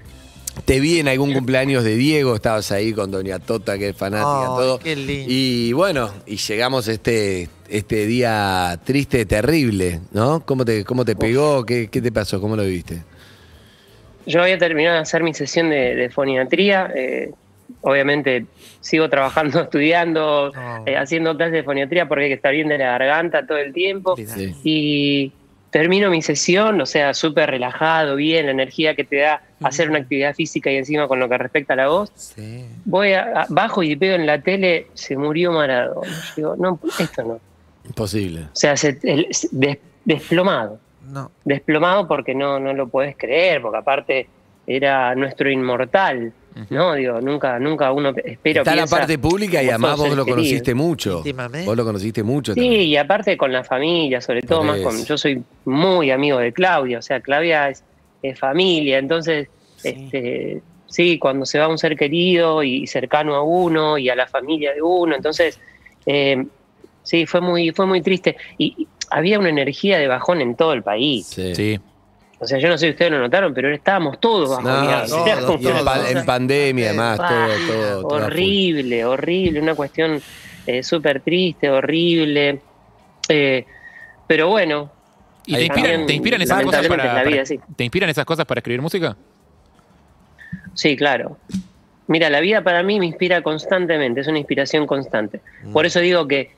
te 0.65 0.79
vi 0.79 1.00
en 1.00 1.07
algún 1.07 1.33
cumpleaños 1.33 1.83
de 1.83 1.95
Diego, 1.95 2.36
estabas 2.36 2.72
ahí 2.72 2.93
con 2.93 3.10
Doña 3.10 3.39
Tota, 3.39 3.77
que 3.79 3.89
es 3.89 3.98
fanática, 3.98 4.41
Ay, 4.41 4.45
todo. 4.55 4.79
qué 4.79 4.95
lindo. 4.95 5.25
Y 5.27 5.74
bueno, 5.74 6.12
y 6.27 6.36
llegamos 6.38 6.88
este, 6.88 7.50
este 7.69 8.05
día 8.05 8.79
triste, 8.83 9.25
terrible, 9.25 10.00
¿no? 10.12 10.45
¿Cómo 10.45 10.63
te, 10.63 10.86
cómo 10.86 11.03
te 11.05 11.15
pegó? 11.15 11.65
¿Qué, 11.65 11.88
qué 11.88 12.01
te 12.03 12.12
pasó? 12.12 12.39
¿Cómo 12.39 12.55
lo 12.55 12.62
viviste? 12.63 13.01
Yo 14.27 14.43
había 14.43 14.57
terminado 14.60 14.95
de 14.98 15.01
hacer 15.01 15.24
mi 15.24 15.33
sesión 15.33 15.72
de, 15.72 15.95
de 15.95 16.10
foniatría. 16.12 16.89
eh, 16.95 17.31
obviamente 17.84 18.46
sigo 18.82 19.08
trabajando, 19.10 19.62
estudiando, 19.63 20.52
Oh. 20.56 20.84
eh, 20.86 20.98
haciendo 20.98 21.36
clases 21.38 21.54
de 21.54 21.63
foniatría 21.63 22.08
porque 22.08 22.24
hay 22.25 22.30
que 22.32 22.36
estar 22.36 22.52
bien 22.54 22.68
de 22.70 22.78
la 22.80 22.98
garganta 22.98 23.46
todo 23.46 23.58
el 23.60 23.72
tiempo. 23.74 24.16
Sí. 24.18 24.56
Y 24.63 25.32
termino 25.70 26.10
mi 26.12 26.22
sesión, 26.22 26.80
o 26.82 26.86
sea, 26.86 27.13
súper 27.13 27.50
relajado, 27.50 28.16
bien, 28.16 28.46
la 28.46 28.52
energía 28.52 28.96
que 28.96 29.04
te 29.04 29.18
da 29.18 29.42
hacer 29.63 29.90
una 29.90 30.00
actividad 30.00 30.36
física 30.36 30.72
y 30.72 30.75
encima 30.78 31.08
con 31.08 31.20
lo 31.20 31.28
que 31.30 31.38
respecta 31.38 31.74
a 31.74 31.78
la 31.78 31.88
voz. 31.88 32.12
Sí. 32.16 32.66
Voy 32.86 33.13
a, 33.13 33.42
a- 33.42 33.46
bajo 33.50 33.82
y 33.84 33.96
veo 33.96 34.16
en 34.16 34.25
la 34.28 34.40
tele, 34.42 34.88
se 34.94 35.18
murió 35.18 35.52
Maradona. 35.52 36.12
Digo, 36.36 36.56
no, 36.58 36.80
esto 37.00 37.24
no. 37.24 37.40
Imposible. 37.86 38.42
O 38.42 38.56
sea, 38.56 38.78
se- 38.78 39.00
el- 39.04 39.28
se- 39.32 39.50
des- 39.52 39.80
desplomado. 40.06 40.80
No. 41.06 41.32
desplomado 41.44 42.08
porque 42.08 42.34
no, 42.34 42.60
no 42.60 42.74
lo 42.74 42.88
puedes 42.88 43.18
creer, 43.18 43.62
porque 43.62 43.78
aparte 43.80 44.28
era 44.66 45.13
nuestro 45.16 45.50
inmortal, 45.52 46.32
¿no? 46.69 46.93
Digo, 46.93 47.19
nunca, 47.22 47.60
nunca 47.60 47.91
uno 47.91 48.13
espera. 48.24 48.62
Está 48.62 48.75
la 48.75 48.88
parte 48.88 49.17
pública 49.17 49.62
y 49.63 49.69
además 49.69 49.98
vos 49.98 50.15
lo 50.15 50.25
conociste 50.25 50.74
mucho. 50.74 51.17
Íntimamente. 51.17 51.65
Vos 51.65 51.77
lo 51.77 51.83
conociste 51.83 52.24
mucho 52.24 52.53
Sí, 52.53 52.60
también. 52.60 52.81
y 52.81 52.98
aparte 52.98 53.38
con 53.38 53.51
la 53.51 53.63
familia, 53.63 54.22
sobre 54.22 54.41
todo 54.41 54.60
Por 54.60 54.67
más 54.67 54.79
con. 54.81 55.05
Yo 55.05 55.17
soy 55.17 55.41
muy 55.65 56.12
amigo 56.12 56.39
de 56.39 56.53
Claudia, 56.53 57.00
o 57.00 57.01
sea, 57.01 57.19
Claudia 57.22 57.69
es, 57.69 57.83
es 58.22 58.39
familia, 58.39 58.98
entonces, 59.00 59.50
este, 59.83 60.62
sí, 60.88 61.17
cuando 61.19 61.45
se 61.45 61.60
va 61.60 61.67
un 61.67 61.77
ser 61.77 61.95
querido 61.98 62.63
y 62.63 62.88
cercano 62.88 63.36
a 63.36 63.43
uno 63.43 63.98
y 63.98 64.10
a 64.10 64.15
la 64.15 64.27
familia 64.27 64.74
de 64.74 64.81
uno, 64.81 65.15
entonces, 65.15 65.60
eh, 66.05 66.45
sí, 67.03 67.25
fue 67.25 67.41
muy, 67.41 67.72
fue 67.72 67.86
muy 67.86 68.01
triste. 68.01 68.38
Y, 68.57 68.75
y 68.77 68.88
había 69.10 69.39
una 69.39 69.50
energía 69.50 69.98
de 69.98 70.07
bajón 70.07 70.41
en 70.41 70.55
todo 70.55 70.74
el 70.74 70.83
país. 70.83 71.27
Sí. 71.27 71.55
Sí. 71.55 71.79
O 72.40 72.46
sea, 72.48 72.60
yo 72.60 72.68
no 72.68 72.78
sé 72.78 72.88
si 72.88 72.92
ustedes 72.92 73.12
lo 73.12 73.20
notaron, 73.20 73.54
pero 73.54 73.74
estábamos 73.74 74.20
todos 74.20 74.62
No, 74.63 74.84
Era 74.84 75.06
como 75.46 75.60
y 75.62 75.68
en, 75.68 75.86
pa- 75.86 76.25
pandemia, 76.25 76.86
además, 76.88 77.18
todo, 77.18 77.28
Ah, 77.30 77.58
todo, 77.68 78.02
todo 78.02 78.16
a 78.16 78.20
full. 78.20 78.25
horrible, 78.25 79.06
horrible, 79.06 79.62
una 79.62 79.75
cuestión 79.75 80.24
eh, 80.66 80.84
súper 80.84 81.22
triste, 81.22 81.70
horrible. 81.70 82.63
Eh, 83.30 83.66
pero 84.28 84.50
bueno, 84.50 84.92
¿Y 85.46 85.56
te 85.56 85.66
inspiran, 85.66 85.90
también, 85.92 86.08
te 86.08 86.13
inspiran 86.13 86.42
esas 86.42 86.63
cosas 86.63 86.88
para, 86.88 87.04
vida, 87.04 87.24
para- 87.24 87.46
sí. 87.46 87.60
¿Te 87.75 87.84
inspiran 87.84 88.10
esas 88.10 88.25
cosas 88.25 88.46
para 88.46 88.60
escribir 88.60 88.82
música? 88.82 89.18
sí, 90.74 90.96
claro. 90.98 91.38
Mira, 92.08 92.30
la 92.30 92.42
vida 92.42 92.62
para 92.63 92.84
mí 92.84 93.00
me 93.00 93.06
inspira 93.06 93.42
constantemente, 93.42 94.22
es 94.22 94.28
una 94.28 94.40
inspiración 94.40 94.86
constante. 94.86 95.42
Por 95.72 95.86
eso 95.86 96.00
digo 96.02 96.28
que, 96.28 96.52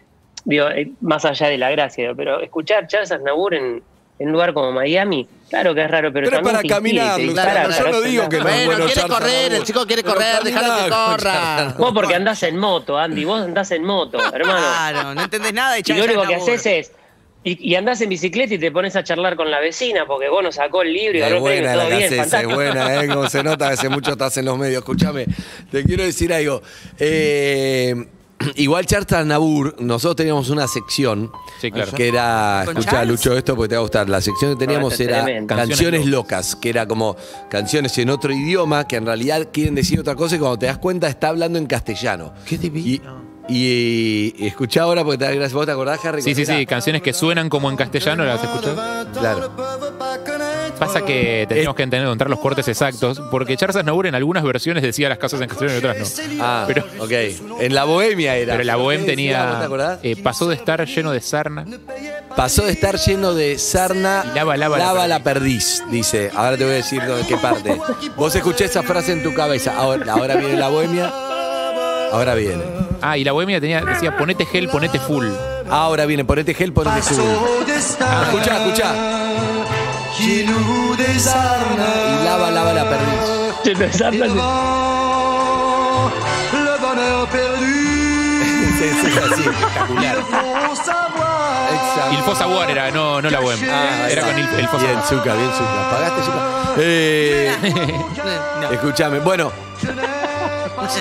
digo, 0.44 0.70
eh, 0.70 0.94
más 1.02 1.24
allá 1.26 1.48
de 1.50 1.58
la 1.60 1.70
gracia, 1.70 2.14
pero 2.16 2.42
escuchar 2.42 2.88
Charles 2.88 3.12
Aznavour 3.12 3.54
en, 3.54 3.84
en 4.18 4.28
un 4.28 4.34
lugar 4.34 4.54
como 4.54 4.72
Miami, 4.72 5.28
claro 5.50 5.76
que 5.76 5.84
es 5.84 5.92
raro, 5.92 6.14
pero, 6.14 6.30
Pero 6.30 6.38
es 6.38 6.44
también 6.44 6.56
para 6.56 6.82
inspira 6.84 7.04
y 7.04 7.08
caminar, 7.08 7.20
Luciano, 7.20 7.70
dispara 7.70 7.78
yo 7.78 7.92
no 7.92 8.02
digo 8.02 8.30
que 8.30 8.40
no 8.40 8.48
es 8.48 8.56
Bueno, 8.56 8.66
bueno 8.66 8.86
quiere 8.86 9.02
Charles 9.02 9.18
correr, 9.18 9.54
el 9.54 9.64
chico 9.64 9.86
quiere 9.86 10.04
correr, 10.04 10.44
dejalo 10.44 10.84
que 10.84 10.90
corra. 10.90 11.76
Vos 11.78 11.92
porque 11.94 12.16
andás 12.16 12.44
en 12.44 12.58
moto, 12.58 12.98
Andy, 12.98 13.26
vos 13.26 13.42
andás 13.42 13.72
en 13.72 13.84
moto, 13.84 14.18
hermano. 14.34 14.58
Claro, 14.58 15.14
no 15.16 15.22
entendés 15.22 15.54
nada 15.54 15.74
de 15.76 15.84
Y 15.86 15.94
lo 15.94 16.04
único 16.06 16.24
que 16.24 16.36
haces 16.36 16.66
es. 16.66 16.92
Y, 17.44 17.72
y 17.72 17.76
andás 17.76 18.02
en 18.02 18.10
bicicleta 18.10 18.56
y 18.56 18.58
te 18.58 18.72
pones 18.72 18.96
a 18.96 19.04
charlar 19.04 19.36
con 19.36 19.52
la 19.52 19.60
vecina 19.60 20.08
porque 20.08 20.30
vos 20.30 20.42
nos 20.42 20.56
sacó 20.56 20.82
el 20.82 20.92
libro 20.92 21.20
y 21.20 21.22
Es 21.22 21.40
buena 21.40 21.74
todo 21.74 21.84
la 21.90 21.96
bien, 21.96 22.12
es 22.12 22.20
fantástico. 22.20 22.56
buena, 22.56 23.04
¿eh? 23.04 23.08
Como 23.14 23.30
se 23.30 23.44
nota 23.44 23.68
que 23.68 23.74
hace 23.76 23.88
mucho 23.90 24.14
estás 24.14 24.36
en 24.38 24.46
los 24.46 24.58
medios. 24.58 24.80
Escúchame, 24.80 25.28
te 25.70 25.84
quiero 25.84 26.04
decir 26.04 26.34
algo. 26.34 26.64
Eh, 26.98 27.94
igual 28.56 28.86
Charles 28.86 29.12
Aznavour, 29.12 29.76
nosotros 29.80 30.18
teníamos 30.18 30.50
una 30.50 30.68
sección 30.68 31.32
Sí, 31.62 31.72
claro. 31.72 31.92
que 31.94 32.08
era, 32.08 32.64
¿Con 32.66 32.78
escuchá? 32.78 33.06
Lucho 33.06 33.38
esto 33.38 33.56
porque 33.56 33.70
te 33.70 33.76
va 33.76 33.80
a 33.80 33.84
gustar, 33.84 34.10
la 34.10 34.22
sección 34.22 34.54
que 34.54 34.66
teníamos 34.66 34.98
No, 35.00 35.06
era 35.06 35.24
tremendo. 35.24 35.56
canciones, 35.56 36.06
locas, 36.06 36.56
que 36.56 36.70
era 36.70 36.88
como 36.88 37.16
canciones 37.50 37.98
en 37.98 38.10
otro 38.10 38.34
idioma 38.34 38.88
que 38.88 38.98
en 38.98 39.06
realidad 39.06 39.50
quieren 39.54 39.76
decir 39.76 40.00
otra 40.00 40.16
cosa 40.16 40.36
y 40.36 40.40
cuando 40.40 40.60
te 40.60 40.66
das 40.66 40.78
cuenta 40.80 41.08
está 41.08 41.30
hablando 41.30 41.58
en 41.58 41.66
castellano. 41.66 42.34
Qué 42.46 42.58
divino. 42.58 43.36
Y, 43.48 44.34
y, 44.38 44.48
escuchá 44.48 44.82
ahora 44.82 45.04
porque 45.04 45.20
te 45.20 45.26
da 45.26 45.32
gracia. 45.32 45.56
¿Vos 45.56 45.68
te 45.68 45.72
acordás, 45.72 46.04
Harry? 46.04 46.22
Sí, 46.24 46.34
sí, 46.34 46.46
¿Cuál 46.46 46.58
sí, 46.58 46.66
canciones 46.66 47.02
que 47.04 47.14
suenan 47.14 47.48
como 47.48 47.70
en 47.70 47.78
castellano, 47.78 48.26
¿las 48.26 48.40
has 48.44 48.50
escuchado? 48.50 49.12
Claro. 49.14 49.52
Pasa 50.80 51.02
que 51.06 51.46
tenemos 51.48 51.76
que 51.76 51.84
entender, 51.84 52.06
encontrar 52.08 52.30
los 52.30 52.40
cortes 52.40 52.68
exactos, 52.68 53.22
porque 53.32 53.56
Charles 53.58 53.76
Aznavour 53.78 54.08
en 54.08 54.16
algunas 54.16 54.44
versiones 54.44 54.84
decía 54.84 55.10
las 55.10 55.18
cosas 55.18 55.40
en 55.42 55.48
castellano 55.48 55.76
y 55.76 55.80
en 55.80 55.86
otras 55.86 56.20
no. 56.30 56.44
Ah, 56.44 56.64
Pero- 56.68 56.84
ok. 57.00 57.12
En 57.62 57.74
la 57.76 57.84
bohemia 57.86 58.36
era. 58.36 58.54
Pero 58.54 58.64
la 58.66 58.76
Bohem 58.76 59.06
¿Qué 59.06 59.12
decía? 59.16 59.38
¿Vos 59.38 59.46
tenía. 59.46 59.60
te 59.60 59.66
acordás? 59.66 60.00
eh, 60.04 60.16
pasó 60.22 60.48
de 60.48 60.56
estar 60.56 60.86
lleno 60.86 61.12
de 61.12 61.22
sarna. 61.22 61.66
Pasó 62.36 62.64
de 62.66 62.72
estar 62.74 62.98
lleno 62.98 63.34
de 63.34 63.58
sarna, 63.58 64.24
Y 64.32 64.36
lava, 64.36 64.58
lava 64.58 64.78
la 64.78 65.08
la 65.08 65.24
perdiz, 65.24 65.82
dice. 65.90 66.32
Ahora 66.36 66.58
te 66.58 66.64
voy 66.66 66.74
a 66.74 66.78
decir 66.78 67.02
de 67.02 67.26
qué 67.28 67.38
parte. 67.38 67.78
Vos 68.18 68.36
escuché 68.36 68.66
esa 68.66 68.84
frase 68.84 69.14
en 69.14 69.24
tu 69.24 69.34
cabeza. 69.34 69.74
Ahora, 69.78 70.12
ahora 70.14 70.36
viene 70.36 70.58
la 70.58 70.68
bohemia. 70.70 71.12
Ahora 72.12 72.36
viene. 72.36 72.62
Ah, 73.02 73.18
y 73.18 73.24
la 73.24 73.32
bohemia 73.32 73.60
tenía, 73.62 73.82
decía 73.82 74.16
ponete 74.18 74.46
gel, 74.46 74.68
ponete 74.70 75.00
full. 75.00 75.28
Ahora 75.70 76.06
viene, 76.06 76.24
ponete 76.26 76.54
gel, 76.54 76.74
ponete 76.74 77.02
full. 77.02 77.24
Ah, 78.02 78.24
escuchá, 78.28 78.66
escuchá. 78.66 79.65
Y 82.22 82.24
lava, 82.24 82.52
lava 82.52 82.74
la 82.74 82.90
perdiz. 82.90 83.64
Lleno 83.64 83.80
de 83.80 83.94
sarna, 83.94 84.28
Sí, 88.78 88.90
sí, 89.02 89.08
así. 89.18 89.42
Espectacular. 89.42 90.18
Exacto. 91.74 92.12
Y 92.12 92.16
el 92.16 92.24
Fossa 92.24 92.48
War 92.48 92.70
era, 92.70 92.92
no, 92.92 93.22
no 93.22 93.30
la 93.30 93.40
bohem. 93.40 93.60
Ah, 93.70 94.08
era 94.10 94.22
con 94.22 94.38
el, 94.38 94.60
el 94.60 94.68
Fossa 94.68 94.86
Bien. 94.86 95.00
Zucca, 95.08 95.34
bien, 95.34 95.52
Zucca. 95.52 95.90
¿Pagaste, 95.92 96.22
Zucca? 96.24 96.76
Eh, 96.78 97.52
No. 98.62 98.72
Escúchame, 98.72 99.20
bueno. 99.20 99.52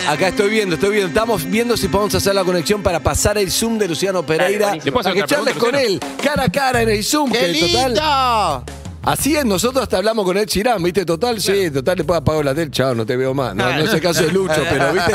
Acá 0.09 0.29
estoy 0.29 0.49
viendo, 0.51 0.77
estoy 0.77 0.91
viendo. 0.91 1.09
Estamos 1.09 1.45
viendo 1.45 1.77
si 1.77 1.89
podemos 1.89 2.15
hacer 2.15 2.35
la 2.35 2.45
conexión 2.45 2.83
para 2.83 3.01
pasar 3.01 3.37
el 3.39 3.51
Zoom 3.51 3.79
de 3.79 3.89
Luciano 3.89 4.23
Pereira. 4.25 4.75
¿Le 4.77 4.93
puedo 4.93 5.01
hacer 5.01 5.15
Para 5.15 5.27
que 5.27 5.35
charles 5.35 5.55
con 5.57 5.75
él, 5.75 6.01
cara 6.23 6.45
a 6.45 6.49
cara 6.49 6.83
en 6.83 6.89
el 6.91 7.05
Zoom. 7.05 7.31
¡Qué 7.31 7.53
que 7.53 7.93
total! 7.95 8.63
Así 9.05 9.37
es, 9.37 9.45
nosotros 9.45 9.83
hasta 9.83 9.97
hablamos 9.99 10.25
con 10.25 10.37
Ed 10.37 10.47
Chirán, 10.47 10.83
¿viste? 10.83 11.05
Total, 11.05 11.41
sí, 11.41 11.71
total, 11.71 11.99
le 11.99 12.05
puedo 12.05 12.19
apagar 12.21 12.45
la 12.45 12.55
tele, 12.55 12.71
chao, 12.71 12.95
no 12.95 13.05
te 13.07 13.17
veo 13.17 13.35
más. 13.35 13.55
No, 13.55 13.65
no 13.73 13.79
es 13.81 13.93
el 13.95 14.01
caso 14.01 14.23
de 14.25 14.33
Lucho, 14.33 14.63
pero, 14.71 14.93
¿viste? 14.93 15.13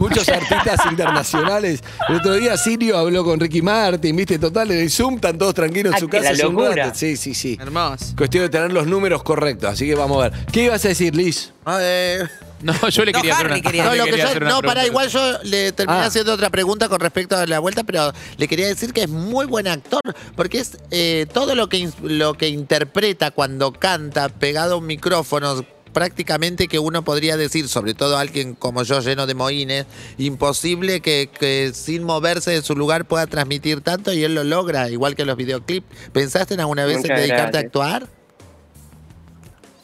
Muchos 0.00 0.28
artistas 0.28 0.80
internacionales. 0.90 1.82
El 2.08 2.16
otro 2.16 2.34
día 2.34 2.56
Sirio 2.56 2.98
habló 2.98 3.24
con 3.24 3.38
Ricky 3.40 3.62
Martin, 3.62 4.14
¿viste? 4.16 4.38
Total, 4.38 4.70
en 4.70 4.78
el 4.78 4.90
Zoom 4.90 5.14
están 5.16 5.38
todos 5.38 5.54
tranquilos 5.54 5.92
en 5.92 5.96
Ah, 5.96 6.00
su 6.00 6.08
casa. 6.08 6.32
la 6.32 6.44
locura. 6.44 6.94
Sí, 6.94 7.16
sí, 7.16 7.34
sí. 7.34 7.58
Hermoso. 7.60 8.14
Cuestión 8.16 8.44
de 8.44 8.48
tener 8.48 8.72
los 8.72 8.86
números 8.86 9.22
correctos, 9.22 9.70
así 9.70 9.86
que 9.86 9.94
vamos 9.94 10.24
a 10.24 10.28
ver. 10.28 10.46
¿Qué 10.52 10.64
ibas 10.64 10.84
a 10.84 10.88
decir, 10.88 11.14
Liz? 11.14 11.52
Eh, 11.80 12.24
No, 12.62 12.88
yo 12.88 13.04
le 13.04 13.12
No, 13.12 13.18
quería 13.20 13.34
hacer 13.34 13.46
una. 13.46 13.60
quería. 13.60 13.84
no, 13.84 13.90
le 13.92 13.98
lo 13.98 14.04
que 14.04 14.10
quería 14.10 14.24
yo- 14.24 14.30
hacer 14.30 14.42
una 14.42 14.52
no, 14.52 14.62
para 14.62 14.86
igual 14.86 15.08
yo 15.08 15.38
le 15.44 15.72
terminé 15.72 16.00
Ah. 16.00 16.06
haciendo 16.06 16.32
otra 16.34 16.50
pregunta 16.50 16.88
con 16.88 16.98
respecto 17.00 17.36
a 17.36 17.46
la 17.46 17.58
vuelta, 17.60 17.84
pero 17.84 18.12
le 18.36 18.48
quería 18.48 18.66
decir 18.66 18.92
que 18.92 19.02
es 19.02 19.08
muy 19.08 19.46
buen 19.46 19.68
actor, 19.68 20.00
porque 20.36 20.58
es 20.60 20.76
eh, 20.90 21.26
todo 21.32 21.54
lo 21.54 21.68
que, 21.68 21.78
ins- 21.78 22.00
lo 22.02 22.34
que 22.34 22.48
interpreta 22.48 23.30
cuando 23.30 23.72
canta 23.72 24.28
pegado 24.28 24.74
a 24.74 24.76
un 24.78 24.86
micrófono, 24.86 25.64
prácticamente 25.92 26.68
que 26.68 26.78
uno 26.78 27.02
podría 27.02 27.36
decir, 27.36 27.68
sobre 27.68 27.94
todo 27.94 28.18
alguien 28.18 28.54
como 28.54 28.82
yo 28.82 29.00
lleno 29.00 29.26
de 29.26 29.34
moines, 29.34 29.86
imposible 30.18 31.00
que, 31.00 31.30
que 31.38 31.72
sin 31.74 32.02
moverse 32.04 32.50
de 32.50 32.62
su 32.62 32.74
lugar 32.76 33.06
pueda 33.06 33.26
transmitir 33.26 33.80
tanto 33.80 34.12
y 34.12 34.22
él 34.24 34.34
lo 34.34 34.44
logra, 34.44 34.90
igual 34.90 35.16
que 35.16 35.24
los 35.24 35.36
videoclips. 35.36 35.86
¿Pensaste 36.12 36.54
en 36.54 36.60
alguna 36.60 36.84
vez 36.84 36.96
en 36.96 37.02
Muchas 37.02 37.16
dedicarte 37.18 37.42
a 37.58 37.62
gracias. 37.62 37.64
actuar? 37.64 38.17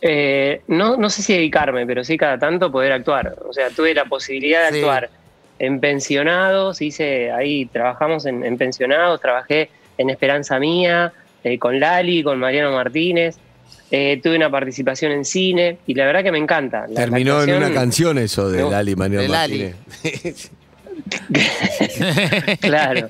Eh, 0.06 0.60
no, 0.68 0.98
no 0.98 1.08
sé 1.08 1.22
si 1.22 1.32
dedicarme, 1.32 1.86
pero 1.86 2.04
sí 2.04 2.18
cada 2.18 2.38
tanto 2.38 2.70
poder 2.70 2.92
actuar. 2.92 3.36
O 3.48 3.54
sea, 3.54 3.70
tuve 3.70 3.94
la 3.94 4.04
posibilidad 4.04 4.66
de 4.66 4.72
Sí. 4.72 4.78
actuar 4.80 5.08
en 5.58 5.80
pensionados, 5.80 6.82
hice 6.82 7.32
ahí, 7.32 7.64
trabajamos 7.66 8.26
en, 8.26 8.44
en 8.44 8.58
pensionados, 8.58 9.18
trabajé 9.22 9.70
en 9.96 10.10
Esperanza 10.10 10.58
Mía, 10.58 11.12
eh, 11.42 11.58
con 11.58 11.80
Lali, 11.80 12.22
con 12.22 12.38
Mariano 12.38 12.72
Martínez. 12.72 13.36
Eh, 13.90 14.20
tuve 14.22 14.36
una 14.36 14.50
participación 14.50 15.12
en 15.12 15.24
cine 15.24 15.78
y 15.86 15.94
la 15.94 16.04
verdad 16.04 16.22
que 16.22 16.32
me 16.32 16.38
encanta. 16.38 16.80
La- 16.82 16.86
la 16.88 16.94
Terminó 17.00 17.42
en 17.42 17.54
una 17.54 17.72
canción 17.72 18.18
eso 18.18 18.50
de 18.50 18.60
No, 18.60 18.70
Lali 18.70 18.96
Manuel 18.96 19.22
de 19.22 19.28
Lali. 19.28 19.74
Martínez. 20.02 20.50
Claro. 22.60 23.08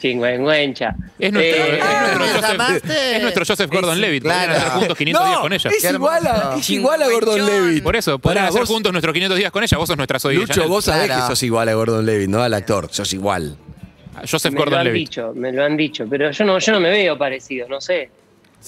Chingüengüencha. 0.00 0.94
Es 1.18 1.32
nuestro, 1.32 1.64
Eh, 1.64 1.78
es 1.78 1.84
nuestro 1.84 2.18
¿me 2.20 2.28
Joseph, 2.32 2.50
llamaste? 2.50 3.16
es 3.16 3.22
nuestro 3.22 3.44
Joseph 3.46 3.70
Gordon 3.70 4.00
Levitt. 4.00 4.22
claro. 4.22 4.52
Podrían 4.52 4.60
hacer 4.66 4.78
juntos 4.78 4.98
500 4.98 5.26
días 5.28 5.38
con 5.40 5.52
ella. 5.52 5.70
Es 5.70 5.84
igual, 5.92 6.26
a, 6.26 6.56
es 6.58 6.70
igual 6.70 7.02
a 7.02 7.08
Gordon. 7.08 7.46
Levitt. 7.46 7.82
Por 7.82 7.96
eso, 7.96 8.18
podrían 8.18 8.44
Pará, 8.44 8.48
hacer 8.50 8.60
vos- 8.62 8.68
juntos 8.70 8.92
nuestros 8.92 9.12
500 9.12 9.38
días 9.38 9.50
con 9.50 9.62
ella. 9.62 9.78
Vos 9.78 9.88
sos 9.88 9.96
nuestra 9.96 10.18
Zoe 10.20 10.34
Lucho, 10.34 10.68
vos 10.68 10.84
sabés 10.84 11.06
Claro. 11.06 11.22
que 11.22 11.28
sos 11.28 11.42
igual 11.42 11.68
a 11.68 11.74
Gordon 11.74 12.06
Levitt, 12.06 12.28
no 12.28 12.42
al 12.42 12.54
actor, 12.54 12.88
sos 12.90 13.12
igual. 13.12 13.56
Joseph 14.28 14.52
me 14.52 14.58
lo 14.58 14.64
Gordon 14.64 14.84
Levitt. 14.84 15.08
dicho, 15.08 15.32
me 15.34 15.52
lo 15.52 15.64
han 15.64 15.76
dicho, 15.76 16.04
pero 16.08 16.30
yo 16.30 16.44
no, 16.44 16.58
yo 16.58 16.72
no 16.72 16.80
me 16.80 16.90
veo 16.90 17.16
parecido, 17.18 17.68
no 17.68 17.80
sé. 17.80 18.10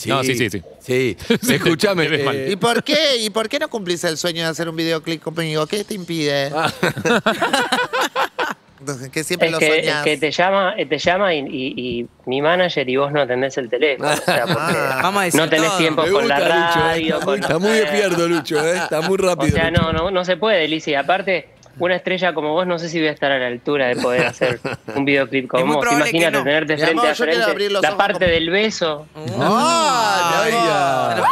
No, 0.06 0.22
sí, 0.22 0.36
sí, 0.36 0.48
sí. 0.48 0.62
Sí, 0.80 1.16
Sí, 1.42 1.54
escúchame. 1.54 2.06
eh, 2.08 2.50
¿Y 2.52 2.56
por 2.56 2.84
qué? 2.84 3.16
¿Y 3.18 3.30
por 3.30 3.48
qué 3.48 3.58
no 3.58 3.68
cumplís 3.68 4.04
el 4.04 4.16
sueño 4.16 4.42
de 4.44 4.48
hacer 4.48 4.68
un 4.68 4.76
videoclip 4.76 5.20
conmigo? 5.20 5.66
¿Qué 5.66 5.82
te 5.82 5.94
impide? 5.94 6.52
Ah. 6.54 6.72
Entonces, 8.80 9.10
que 9.10 9.22
siempre 9.24 9.48
Es 9.48 9.52
lo 9.52 9.58
que, 9.58 9.80
soñás. 9.82 10.04
que 10.04 10.16
te 10.16 10.30
llama, 10.30 10.74
eh, 10.76 10.86
te 10.86 10.98
llama 10.98 11.34
y, 11.34 11.38
y- 11.40 11.74
y 12.00 12.06
mi 12.26 12.40
manager 12.40 12.88
y 12.88 12.96
vos 12.96 13.12
no 13.12 13.20
atendés 13.20 13.56
el 13.58 13.68
teléfono. 13.68 14.10
O 14.10 14.16
sea, 14.16 14.42
porque 14.46 14.58
Ah. 14.58 15.00
Vamos 15.02 15.20
a 15.20 15.24
decir 15.26 15.40
no 15.40 15.48
tenés 15.50 15.68
todo. 15.68 15.78
tiempo 15.78 16.02
me 16.02 16.10
con 16.10 16.28
la 16.28 16.40
gusta, 16.40 16.54
Lucho, 16.56 16.78
eh, 16.78 16.82
radio. 16.82 17.14
está, 17.14 17.24
con 17.24 17.26
muy, 17.34 17.40
está 17.40 17.58
muy 17.58 17.70
despierto, 17.72 18.28
Lucho, 18.28 18.66
eh, 18.66 18.76
está 18.78 19.00
muy 19.02 19.14
O 19.14 19.16
rápido. 19.28 19.52
sea, 19.56 19.70
Lucho. 19.70 19.82
no, 19.82 19.92
no, 19.92 20.10
no 20.10 20.24
se 20.24 20.36
puede, 20.38 20.66
Lizzy. 20.66 20.94
Aparte, 20.94 21.50
una 21.78 21.94
estrella 21.96 22.32
como 22.34 22.52
vos, 22.54 22.66
no 22.66 22.78
sé 22.78 22.88
si 22.88 22.98
voy 22.98 23.08
a 23.08 23.12
estar 23.12 23.30
a 23.30 23.38
la 23.38 23.46
altura 23.48 23.88
de 23.88 23.96
poder 23.96 24.26
hacer 24.26 24.60
un 24.96 25.04
videoclip 25.04 25.46
como 25.48 25.74
vos. 25.76 25.86
Imagínate 25.92 26.30
no. 26.38 26.42
tenerte 26.44 26.74
Mi 26.76 26.80
frente 26.80 27.00
amor, 27.00 27.06
a 27.10 27.14
frente. 27.14 27.70
La 27.82 27.96
parte 27.96 28.18
como- 28.18 28.30
del 28.30 28.50
beso. 28.50 29.06
¡Ay, 29.14 30.52
mi 30.52 30.58
amor! 30.58 31.26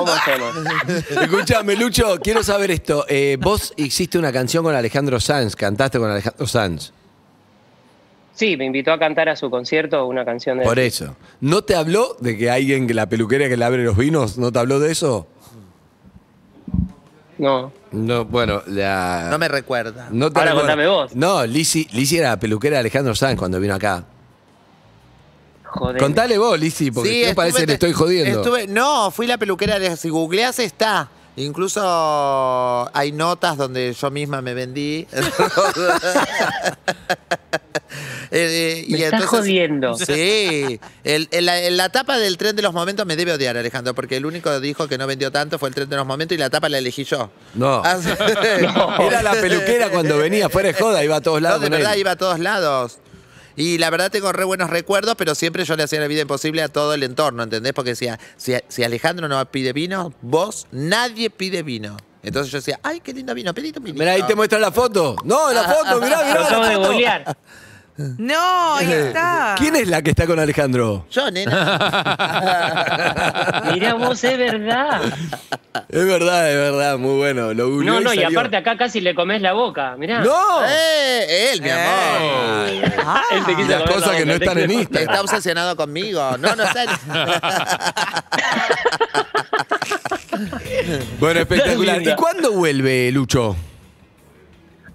¿Cómo 0.00 0.12
hacemos? 0.12 0.54
Escúchame, 1.22 1.76
Lucho, 1.76 2.18
quiero 2.22 2.42
saber 2.42 2.70
esto. 2.70 3.04
Eh, 3.08 3.36
vos 3.40 3.72
hiciste 3.76 4.18
una 4.18 4.32
canción 4.32 4.64
con 4.64 4.74
Alejandro 4.74 5.20
Sanz, 5.20 5.54
cantaste 5.54 5.98
con 5.98 6.10
Alejandro 6.10 6.46
Sanz. 6.46 6.92
Sí, 8.32 8.56
me 8.56 8.64
invitó 8.64 8.92
a 8.92 8.98
cantar 8.98 9.28
a 9.28 9.36
su 9.36 9.50
concierto 9.50 10.06
una 10.06 10.24
canción 10.24 10.58
de 10.58 10.64
Por 10.64 10.78
eso. 10.78 11.16
¿No 11.40 11.62
te 11.62 11.74
habló 11.74 12.16
de 12.20 12.38
que 12.38 12.50
alguien 12.50 12.86
que 12.86 12.94
la 12.94 13.06
peluquería 13.06 13.48
que 13.48 13.56
le 13.56 13.64
abre 13.64 13.84
los 13.84 13.96
vinos, 13.96 14.38
no 14.38 14.50
te 14.50 14.58
habló 14.58 14.80
de 14.80 14.92
eso? 14.92 15.26
No. 17.36 17.72
No, 17.92 18.24
bueno, 18.24 18.62
la... 18.66 19.28
No 19.30 19.38
me 19.38 19.48
recuerda. 19.48 20.08
No 20.10 20.30
te 20.32 20.38
Ahora 20.38 20.54
contame 20.54 20.86
vos. 20.86 21.14
No, 21.14 21.44
Lizzy, 21.44 21.88
Lizzy 21.92 22.18
era 22.18 22.30
la 22.30 22.40
peluquera 22.40 22.76
de 22.76 22.80
Alejandro 22.80 23.14
Sanz 23.14 23.38
cuando 23.38 23.60
vino 23.60 23.74
acá. 23.74 24.04
Joder. 25.72 25.98
Contale 26.02 26.36
vos, 26.38 26.58
Lizzy, 26.58 26.90
porque 26.90 27.10
Sí, 27.10 27.24
no 27.28 27.34
parece 27.34 27.60
que 27.60 27.66
le 27.66 27.72
estoy 27.74 27.92
jodiendo. 27.92 28.40
estuve- 28.42 28.66
no, 28.66 29.10
fui 29.10 29.26
la 29.26 29.38
peluquera 29.38 29.78
de 29.78 29.96
si 29.96 30.08
googleás 30.08 30.58
está. 30.58 31.08
Incluso 31.36 31.80
hay 32.92 33.12
notas 33.12 33.56
donde 33.56 33.92
yo 33.94 34.10
misma 34.10 34.42
me 34.42 34.52
vendí. 34.54 35.06
Eh, 38.32 38.86
Me 38.88 39.02
estás 39.04 39.24
jodiendo. 39.24 39.96
Sí. 39.96 40.78
El- 41.02 41.28
la, 41.76 41.88
tapa 41.88 42.16
del 42.18 42.36
tren 42.36 42.54
de 42.54 42.62
los 42.62 42.72
momentos 42.72 43.04
me 43.04 43.16
debe 43.16 43.32
odiar, 43.32 43.56
Alejandro, 43.56 43.92
porque 43.92 44.16
el 44.18 44.24
único 44.26 44.50
que 44.50 44.60
dijo 44.60 44.86
que 44.86 44.96
no 44.98 45.06
vendió 45.08 45.32
tanto 45.32 45.58
fue 45.58 45.68
el 45.70 45.74
tren 45.74 45.88
de 45.88 45.96
los 45.96 46.06
momentos 46.06 46.36
y 46.36 46.38
la 46.38 46.48
tapa 46.48 46.68
la 46.68 46.78
elegí 46.78 47.02
yo. 47.04 47.30
No. 47.54 47.82
Ah. 47.84 48.98
Era 49.00 49.22
la 49.22 49.32
peluquera 49.32 49.88
cuando 49.90 50.16
venía 50.18 50.48
fuera 50.48 50.68
de 50.68 50.74
joda, 50.74 51.02
iba 51.04 51.16
a 51.16 51.20
todos 51.20 51.40
No, 51.40 51.48
lados. 51.48 51.60
de 51.62 51.66
con 51.66 51.74
él. 51.74 51.80
verdad 51.80 51.96
iba 51.96 52.10
a 52.12 52.16
todos 52.16 52.38
lados. 52.38 52.98
Y 53.56 53.78
la 53.78 53.90
verdad 53.90 54.10
tengo 54.10 54.32
re 54.32 54.44
buenos 54.44 54.70
recuerdos, 54.70 55.14
pero 55.16 55.34
siempre 55.34 55.64
yo 55.64 55.76
le 55.76 55.82
hacía 55.82 56.00
la 56.00 56.06
vida 56.06 56.22
imposible 56.22 56.62
a 56.62 56.68
todo 56.68 56.94
el 56.94 57.02
entorno, 57.02 57.42
¿entendés? 57.42 57.72
Porque 57.72 57.90
decía, 57.90 58.18
si, 58.36 58.54
si 58.68 58.84
Alejandro 58.84 59.28
no 59.28 59.44
pide 59.50 59.72
vino, 59.72 60.12
vos, 60.22 60.66
nadie 60.70 61.30
pide 61.30 61.62
vino. 61.62 61.96
Entonces 62.22 62.52
yo 62.52 62.58
decía, 62.58 62.78
ay, 62.82 63.00
qué 63.00 63.12
lindo 63.12 63.34
vino, 63.34 63.54
pedite 63.54 63.78
un 63.78 63.86
vinito. 63.86 64.00
Mirá, 64.00 64.12
ahí 64.12 64.22
te 64.24 64.34
muestra 64.34 64.58
la 64.58 64.70
foto. 64.70 65.16
No, 65.24 65.52
la 65.52 65.64
foto, 65.64 66.00
mirá, 66.00 66.22
mirá. 66.22 66.40
Lo 66.40 66.46
acabo 66.46 66.66
de 66.66 66.76
googlear. 66.76 67.36
No, 68.18 68.76
ahí 68.76 68.90
está. 68.92 69.54
¿Quién 69.58 69.76
es 69.76 69.88
la 69.88 70.02
que 70.02 70.10
está 70.10 70.26
con 70.26 70.38
Alejandro? 70.38 71.06
Yo, 71.10 71.30
nena. 71.30 71.52
Mirá 73.72 73.94
vos, 73.94 74.22
es 74.24 74.38
verdad. 74.38 75.02
Es 75.88 76.04
verdad, 76.04 76.50
es 76.50 76.56
verdad, 76.56 76.98
muy 76.98 77.16
bueno. 77.16 77.52
Lo 77.54 77.68
No, 77.68 78.00
no, 78.00 78.12
y 78.12 78.18
salió. 78.20 78.38
aparte 78.38 78.56
acá 78.56 78.76
casi 78.76 79.00
le 79.00 79.14
comes 79.14 79.40
la 79.42 79.52
boca. 79.52 79.94
Mirá. 79.98 80.20
¡No! 80.20 80.64
¡Eh! 80.66 81.52
Él, 81.52 81.62
mi 81.62 81.70
amor. 81.70 82.92
Ah. 83.04 83.22
Él 83.32 83.44
te 83.46 83.56
quiso 83.56 83.68
Las 83.68 83.80
la 83.80 83.86
cosas 83.86 84.16
que 84.16 84.26
no 84.26 84.32
están 84.32 84.58
en 84.58 84.70
Instagram. 84.70 85.08
Está 85.10 85.20
obsesionado 85.22 85.76
conmigo. 85.76 86.36
No, 86.38 86.56
no 86.56 86.64
está. 86.64 86.84
Bueno, 91.18 91.40
espectacular. 91.40 92.00
¿Y 92.02 92.14
cuándo 92.14 92.52
vuelve 92.52 93.10
Lucho? 93.12 93.56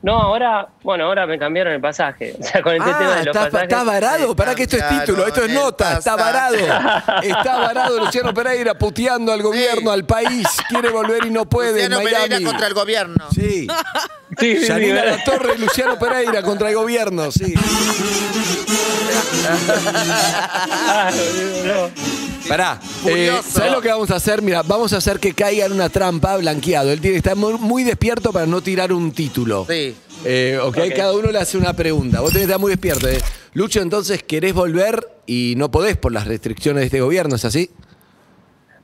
No, 0.06 0.22
ahora, 0.22 0.68
bueno, 0.84 1.06
ahora 1.06 1.26
me 1.26 1.40
cambiaron 1.40 1.74
el 1.74 1.82
pasaje. 1.82 2.36
O 2.40 2.44
sea, 2.44 2.62
con 2.62 2.74
este 2.76 2.86
tema 2.94 3.14
Ah, 3.14 3.16
de 3.20 3.26
los 3.26 3.36
está, 3.36 3.46
pasajes. 3.46 3.64
está 3.64 3.84
varado. 3.84 4.36
Para 4.36 4.54
que 4.54 4.64
esto 4.64 4.78
es 4.78 4.88
título, 4.88 5.26
esto 5.26 5.44
es 5.46 5.52
nota. 5.52 5.98
Está 5.98 6.16
varado. 6.16 6.56
Está 7.24 7.58
varado 7.58 8.00
Luciano 8.00 8.32
Pereira 8.32 8.76
puteando 8.76 9.34
al 9.34 9.42
gobierno, 9.42 9.90
al 9.90 10.06
país. 10.06 10.48
Quiere 10.70 10.90
volver 10.92 11.26
y 11.26 11.32
no 11.32 11.46
puede. 11.50 11.86
en 11.86 11.92
Luciano 11.92 11.98
Pereira 12.04 12.28
Miami. 12.28 12.46
contra 12.46 12.68
el 12.68 12.74
gobierno. 12.76 13.26
Sí. 13.34 13.68
Sí, 14.38 14.56
sí, 14.58 14.60
sí, 14.62 14.68
Yanina 14.68 15.02
¿verdad? 15.02 15.18
La 15.18 15.24
Torre 15.24 15.54
y 15.56 15.60
Luciano 15.62 15.98
Pereira 15.98 16.44
contra 16.44 16.70
el 16.70 16.76
gobierno, 16.76 17.32
sí. 17.32 17.56
Ah, 20.88 21.12
no. 21.66 22.25
Pará, 22.48 22.80
eh, 23.08 23.32
¿sabes 23.44 23.72
lo 23.72 23.82
que 23.82 23.90
vamos 23.90 24.12
a 24.12 24.16
hacer? 24.18 24.42
Mira, 24.44 24.62
vamos 24.62 24.94
a 24.94 24.98
hacer 24.98 25.20
que 25.20 25.34
caiga 25.34 25.66
en 25.66 25.72
una 25.72 25.90
trampa 25.90 26.38
blanqueado. 26.38 26.92
Él 26.92 27.02
tiene 27.02 27.14
que 27.16 27.18
estar 27.18 27.36
muy, 27.36 27.54
muy 27.54 27.84
despierto 27.84 28.32
para 28.32 28.46
no 28.46 28.62
tirar 28.62 28.94
un 28.94 29.12
título. 29.12 29.66
Sí. 29.68 29.96
Eh, 30.26 30.60
ok, 30.62 30.78
Ok. 30.78 30.94
cada 30.96 31.14
uno 31.14 31.32
le 31.32 31.40
hace 31.40 31.58
una 31.58 31.74
pregunta. 31.74 32.22
Vos 32.22 32.30
tenés 32.30 32.42
que 32.46 32.52
estar 32.52 32.60
muy 32.60 32.70
despierto. 32.72 33.08
eh. 33.10 33.18
Lucho, 33.54 33.82
entonces 33.82 34.22
querés 34.22 34.54
volver 34.54 35.08
y 35.26 35.56
no 35.58 35.72
podés 35.72 35.98
por 35.98 36.12
las 36.12 36.28
restricciones 36.28 36.82
de 36.82 36.86
este 36.86 37.02
gobierno, 37.02 37.36
¿es 37.36 37.46
así? 37.46 37.72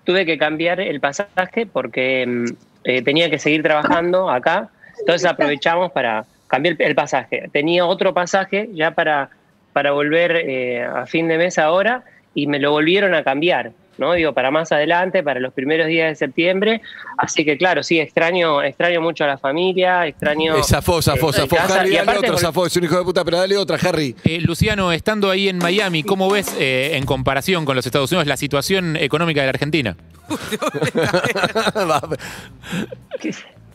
Tuve 0.05 0.25
que 0.25 0.37
cambiar 0.39 0.79
el 0.79 0.99
pasaje 0.99 1.67
porque 1.71 2.25
mm, 2.27 2.45
eh, 2.85 3.01
tenía 3.03 3.29
que 3.29 3.37
seguir 3.37 3.61
trabajando 3.61 4.29
acá. 4.31 4.69
Entonces 4.99 5.29
aprovechamos 5.29 5.91
para 5.91 6.25
cambiar 6.47 6.77
el 6.79 6.95
pasaje. 6.95 7.47
Tenía 7.53 7.85
otro 7.85 8.13
pasaje 8.13 8.69
ya 8.73 8.91
para, 8.95 9.29
para 9.73 9.91
volver 9.91 10.31
eh, 10.35 10.83
a 10.83 11.05
fin 11.05 11.27
de 11.27 11.37
mes 11.37 11.59
ahora 11.59 12.03
y 12.33 12.47
me 12.47 12.59
lo 12.59 12.71
volvieron 12.71 13.13
a 13.13 13.23
cambiar. 13.23 13.71
¿no? 13.97 14.13
Digo, 14.13 14.33
para 14.33 14.49
más 14.49 14.71
adelante, 14.71 15.21
para 15.21 15.39
los 15.39 15.53
primeros 15.53 15.85
días 15.85 16.09
de 16.09 16.15
septiembre. 16.15 16.81
Así 17.19 17.45
que 17.45 17.55
claro, 17.55 17.83
sí, 17.83 17.99
extraño, 17.99 18.63
extraño 18.63 18.99
mucho 18.99 19.25
a 19.25 19.27
la 19.27 19.37
familia, 19.37 20.07
extraño. 20.07 20.57
Eh, 20.57 20.63
zafó, 20.63 21.03
zafó, 21.03 21.31
zafó. 21.31 21.55
Harry, 21.59 21.89
y 21.89 21.91
dale 21.97 21.99
aparte 21.99 22.19
otro, 22.25 22.37
vol- 22.37 22.41
zafó. 22.41 22.65
Es 22.65 22.75
un 22.77 22.85
hijo 22.85 22.97
de 22.97 23.03
puta, 23.03 23.23
pero 23.23 23.37
dale 23.37 23.55
otra, 23.57 23.77
Harry. 23.87 24.15
Eh, 24.23 24.39
Luciano, 24.41 24.91
estando 24.91 25.29
ahí 25.29 25.49
en 25.49 25.59
Miami, 25.59 26.01
¿cómo 26.01 26.31
ves 26.31 26.55
eh, 26.59 26.91
en 26.95 27.05
comparación 27.05 27.63
con 27.63 27.75
los 27.75 27.85
Estados 27.85 28.11
Unidos 28.11 28.25
la 28.27 28.37
situación 28.37 28.95
económica 28.95 29.41
de 29.41 29.45
la 29.47 29.51
Argentina? 29.51 29.95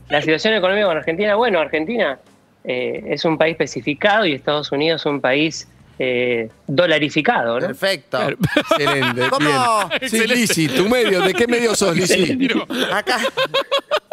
La 0.08 0.20
situación 0.22 0.54
económica 0.54 0.86
con 0.86 0.96
Argentina, 0.96 1.34
bueno, 1.34 1.58
Argentina 1.58 2.18
eh, 2.64 3.02
es 3.08 3.24
un 3.24 3.36
país 3.38 3.52
especificado 3.52 4.24
y 4.24 4.32
Estados 4.34 4.70
Unidos 4.70 5.02
es 5.02 5.06
un 5.06 5.20
país 5.20 5.68
eh, 5.98 6.50
dolarificado, 6.66 7.60
¿no? 7.60 7.66
Perfecto. 7.66 8.18
Excelente. 8.70 9.28
¿Cómo? 9.30 9.88
Bien. 9.88 10.10
Sí, 10.10 10.26
Lisi, 10.26 10.68
tu 10.68 10.88
medio. 10.88 11.22
¿De 11.22 11.34
qué 11.34 11.46
medio 11.48 11.74
sos, 11.74 11.96
Lisi? 11.96 12.48
Acá 12.92 13.20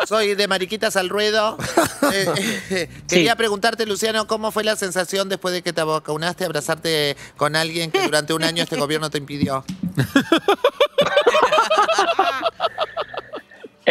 soy 0.06 0.36
de 0.36 0.48
Mariquitas 0.48 0.96
al 0.96 1.10
Ruedo. 1.10 1.58
Eh, 2.14 2.28
eh, 2.70 2.90
quería 3.08 3.36
preguntarte, 3.36 3.88
Luciano, 3.88 4.28
¿cómo 4.28 4.52
fue 4.52 4.64
la 4.64 4.76
sensación 4.76 5.30
después 5.30 5.54
de 5.54 5.64
que 5.64 5.74
te 5.74 5.82
vacunaste, 5.82 6.46
abrazarte 6.46 7.16
con 7.38 7.56
alguien 7.56 7.90
que 7.90 8.04
durante 8.04 8.34
un 8.34 8.44
año 8.44 8.62
este 8.62 8.76
gobierno 8.76 9.10
te 9.10 9.18
impidió? 9.18 9.64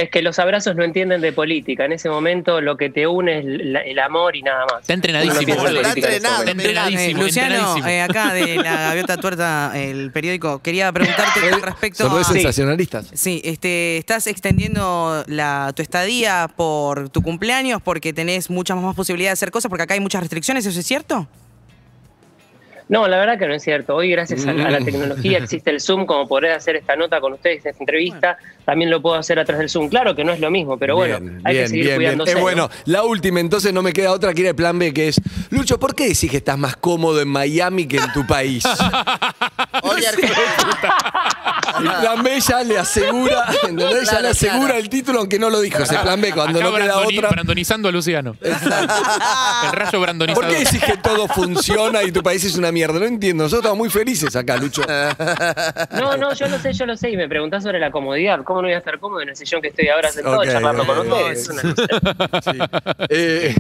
Es 0.03 0.11
que 0.11 0.21
los 0.21 0.39
abrazos 0.39 0.75
no 0.75 0.83
entienden 0.83 1.21
de 1.21 1.33
política. 1.33 1.85
En 1.85 1.93
ese 1.93 2.09
momento 2.09 2.61
lo 2.61 2.77
que 2.77 2.91
te 2.91 3.07
une 3.07 3.39
es 3.39 3.45
la- 3.47 3.81
el 3.83 3.99
amor 4.01 4.35
y 4.35 4.43
nada 4.43 4.67
más. 4.67 4.81
Está 4.81 4.95
entrenadísimo, 4.95 5.55
no 5.55 5.69
en 5.69 5.77
ese 5.87 6.17
Está 6.17 6.51
entrenadísimo, 6.51 7.21
Eh, 7.21 7.25
Luciano, 7.25 7.55
entrenadísimo. 7.55 7.87
eh, 7.89 8.03
acá 8.03 8.35
de 8.35 8.57
la 8.57 8.73
Gaviota 8.89 9.17
Tuerta, 9.19 9.73
el 9.75 10.11
periódico, 10.11 10.61
quería 10.61 10.91
preguntarte 10.93 11.41
con 11.51 11.63
respecto 11.63 12.05
Son 12.09 12.15
re 12.17 12.23
a... 12.23 12.25
sensacionalistas. 12.25 13.11
Sí, 13.15 13.41
este, 13.45 13.99
estás 13.99 14.27
extendiendo 14.27 15.25
la, 15.29 15.73
tu 15.77 15.83
estadía 15.83 16.49
por 16.57 17.09
tu 17.11 17.23
cumpleaños 17.23 17.81
porque 17.83 18.13
tenés 18.13 18.51
muchas 18.51 18.77
más 18.79 18.97
posibilidades 18.97 19.39
de 19.39 19.45
hacer 19.45 19.51
cosas, 19.53 19.69
porque 19.69 19.85
acá 19.85 19.95
hay 19.95 20.01
muchas 20.01 20.21
restricciones, 20.23 20.67
¿eso 20.67 20.81
es 20.81 20.87
cierto? 20.87 21.29
No, 22.93 23.09
la 23.09 23.17
verdad 23.17 23.39
que 23.39 23.47
no 23.47 23.55
es 23.55 23.63
cierto. 23.63 23.97
Hoy, 23.97 24.11
gracias 24.11 24.47
a, 24.47 24.51
a 24.51 24.55
la 24.55 24.79
tecnología, 24.81 25.39
existe 25.39 25.71
el 25.71 25.81
Zoom 25.81 26.05
como 26.05 26.29
poder 26.29 26.53
hacer 26.53 26.77
esta 26.77 26.95
nota 26.95 27.23
con 27.23 27.33
ustedes, 27.33 27.65
esta 27.65 27.83
entrevista. 27.83 28.37
También 28.67 28.91
lo 28.91 29.01
puedo 29.01 29.17
hacer 29.17 29.39
a 29.39 29.47
través 29.47 29.61
del 29.61 29.71
Zoom. 29.71 29.89
Claro 29.89 30.15
que 30.15 30.25
no 30.25 30.31
es 30.31 30.41
lo 30.41 30.51
mismo, 30.51 30.77
pero 30.77 30.95
bueno, 30.95 31.19
Bien, 31.19 31.41
hay 31.43 31.55
bien, 31.55 31.65
que 31.65 31.69
seguir 31.71 31.85
bien, 31.87 31.97
cuidándose. 31.97 32.35
Bueno, 32.35 32.69
la 32.85 33.05
última, 33.05 33.41
entonces 33.41 33.73
no 33.73 33.81
me 33.81 33.95
queda 33.95 34.13
otra 34.13 34.35
que 34.35 34.43
ir 34.43 34.49
al 34.49 34.55
plan 34.55 34.79
B, 34.79 34.93
que 34.93 35.09
es, 35.09 35.19
Lucho, 35.49 35.81
¿por 35.81 35.95
qué 35.95 36.09
decís 36.09 36.31
que 36.31 36.37
estás 36.37 36.59
más 36.59 36.77
cómodo 36.77 37.23
en 37.23 37.29
Miami 37.29 37.87
que 37.87 37.97
en 37.97 38.13
tu 38.13 38.27
país? 38.27 38.63
Oye. 39.85 40.05
El 41.79 41.85
plan 41.85 42.23
B 42.23 42.41
ya 42.41 42.63
le 42.65 42.79
asegura, 42.79 43.47
¿entendés? 43.63 43.91
ya 44.05 44.11
Claro, 44.11 44.23
le 44.23 44.29
asegura 44.29 44.65
claro. 44.67 44.79
el 44.81 44.89
título, 44.89 45.19
aunque 45.21 45.39
no 45.39 45.51
lo 45.51 45.61
dijo. 45.61 45.83
Ese 45.83 45.97
plan 45.99 46.21
B, 46.21 46.33
cuando 46.33 46.59
Acá 46.59 46.69
no 46.71 46.75
queda 46.77 46.95
brandoni- 46.97 47.19
otra. 47.19 47.29
brandonizando 47.31 47.89
a 47.89 47.93
Luciano. 47.93 48.37
El 48.43 49.73
rayo 49.73 50.01
brandonizador. 50.01 50.45
¿Por 50.49 50.53
qué 50.55 50.65
decís 50.65 50.83
que 50.85 50.97
todo 50.97 51.29
funciona 51.29 52.03
y 52.03 52.13
tu 52.13 52.23
país 52.23 52.45
es 52.45 52.57
una 52.57 52.73
mierda? 52.73 52.99
No 52.99 53.07
entiendo. 53.07 53.45
Nosotros 53.45 53.61
estamos 53.65 53.79
muy 53.79 53.91
felices 53.91 54.35
acá, 54.37 54.57
Lucho. 54.57 54.83
No, 55.93 56.17
no, 56.17 56.33
yo 56.35 56.49
lo 56.49 56.59
sé, 56.59 56.73
yo 56.73 56.87
lo 56.87 56.97
sé. 56.97 57.11
Y 57.11 57.17
me 57.17 57.29
preguntás 57.29 57.63
sobre 57.63 57.79
la 57.79 57.91
comodidad. 57.91 58.43
¿Cómo 58.45 58.63
no 58.63 58.69
voy 58.69 58.75
a 58.75 58.79
estar 58.79 58.99
cómodo 58.99 59.21
en 59.23 59.31
el 59.31 59.37
sillón 59.37 59.61
que 59.63 59.69
estoy 59.69 59.89
ahora 59.89 60.11
sentado 60.11 60.39
Ok, 60.39 60.47
charlando 60.47 60.87
con 60.87 60.99
ustedes? 61.01 61.49
ok. 61.49 61.55
Es 61.55 61.63
una 61.63 62.29
cosa. 62.29 62.53
Eh, 63.09 63.55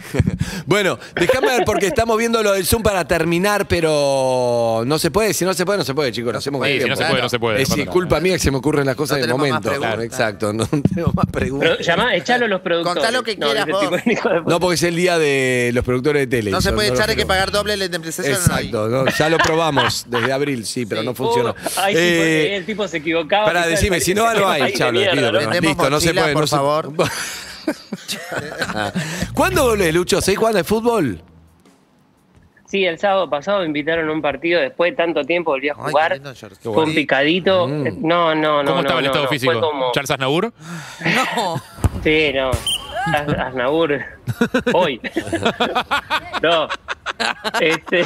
bueno, 0.66 0.98
déjame 1.14 1.48
ver 1.48 1.64
porque 1.64 1.86
estamos 1.86 2.16
viendo 2.18 2.42
lo 2.42 2.52
del 2.52 2.66
Zoom 2.66 2.82
para 2.82 3.06
terminar, 3.06 3.66
pero 3.68 4.82
no 4.86 4.98
se 4.98 5.10
puede. 5.10 5.34
Si 5.34 5.44
no 5.44 5.54
se 5.54 5.64
puede, 5.64 5.78
no 5.78 5.84
se 5.84 5.94
puede, 5.94 6.12
chicos. 6.12 6.32
Lo 6.32 6.38
hacemos 6.38 6.66
Sí, 6.66 6.72
si 6.72 6.78
tiempo. 6.78 6.94
no 6.94 6.96
se 6.96 7.04
puede, 7.10 7.22
no 7.22 7.28
se 7.28 7.38
puede. 7.38 7.62
Es 7.62 7.68
No 7.68 7.74
sí, 7.74 7.80
pasa 7.82 7.84
nada. 7.86 7.92
Culpa 8.02 8.20
mía 8.20 8.34
que 8.34 8.38
se 8.38 8.50
me 8.50 8.58
ocurren 8.58 8.86
las 8.86 8.96
cosas 8.96 9.18
No 9.20 9.38
más 9.38 9.48
momento. 9.48 9.68
preguntas. 9.70 10.00
Exacto, 10.04 10.52
no 10.52 10.66
tenemos 10.90 11.14
más 11.14 11.26
preguntas. 11.26 11.70
Pero 11.78 11.82
llamá, 11.82 12.14
echalo 12.16 12.44
a 12.44 12.48
los 12.48 12.60
productores. 12.60 13.02
Contá 13.02 13.10
lo 13.10 13.22
que 13.22 13.36
No, 13.36 13.46
quieras 13.46 13.66
vos. 13.66 13.90
de 13.90 13.96
de. 13.96 14.42
No, 14.46 14.60
porque 14.60 14.74
es 14.74 14.82
el 14.82 14.96
día 14.96 15.18
de 15.18 15.70
los 15.74 15.84
productores 15.84 16.22
de 16.22 16.26
tele. 16.26 16.50
No 16.50 16.60
se 16.60 16.72
puede 16.72 16.88
echar, 16.88 17.08
hay 17.10 17.16
que 17.16 17.26
pagar 17.26 17.50
doble 17.50 17.76
la 17.76 17.84
indemnización. 17.86 18.34
Exacto, 18.34 18.88
no, 18.88 19.06
ya 19.06 19.28
lo 19.28 19.38
probamos 19.38 20.04
desde 20.08 20.32
abril, 20.32 20.66
sí, 20.66 20.86
pero 20.86 21.00
Sí. 21.02 21.06
no 21.06 21.14
funcionó. 21.14 21.50
Uh, 21.50 21.54
ay, 21.78 21.94
sí, 21.94 22.00
Eh, 22.02 22.16
porque 22.18 22.56
el 22.56 22.66
tipo 22.66 22.88
se 22.88 22.96
equivocaba. 22.98 23.44
Para 23.46 23.66
decime, 23.66 24.00
si 24.00 24.14
no, 24.14 24.32
no 24.34 24.48
hay, 24.48 24.72
de 24.72 25.30
Vendemos 25.32 25.60
listo, 25.62 25.90
no 25.90 26.00
se 26.00 26.14
puede. 26.14 26.32
por 26.32 26.48
favor. 26.48 26.92
¿Cuándo 29.34 29.64
volvés, 29.64 29.94
Lucho? 29.94 30.20
¿Seguís 30.20 30.38
jugando 30.38 30.58
al 30.58 30.64
fútbol? 30.64 31.22
Sí, 32.72 32.86
el 32.86 32.98
sábado 32.98 33.28
pasado 33.28 33.60
me 33.60 33.66
invitaron 33.66 34.08
a 34.08 34.12
un 34.12 34.22
partido. 34.22 34.58
Después 34.58 34.92
de 34.92 34.96
tanto 34.96 35.24
tiempo 35.24 35.50
volví 35.50 35.68
a 35.68 35.74
jugar. 35.74 36.18
Fue 36.62 36.84
un 36.84 36.94
picadito. 36.94 37.68
Mm. 37.68 37.98
No, 38.00 38.34
no, 38.34 38.62
no. 38.62 38.70
¿Cómo 38.70 38.80
estaba 38.80 38.94
no, 38.94 39.00
el 39.00 39.06
estado 39.08 39.24
no, 39.24 39.30
físico? 39.30 39.60
Como. 39.60 39.92
¿Charles 39.92 40.10
Aznavour? 40.10 40.54
No. 41.36 41.56
Sí, 42.02 42.32
no. 42.34 42.50
Az- 43.06 43.34
Aznavour. 43.38 43.98
Hoy. 44.72 45.00
no. 46.42 46.68
Este. 47.60 48.04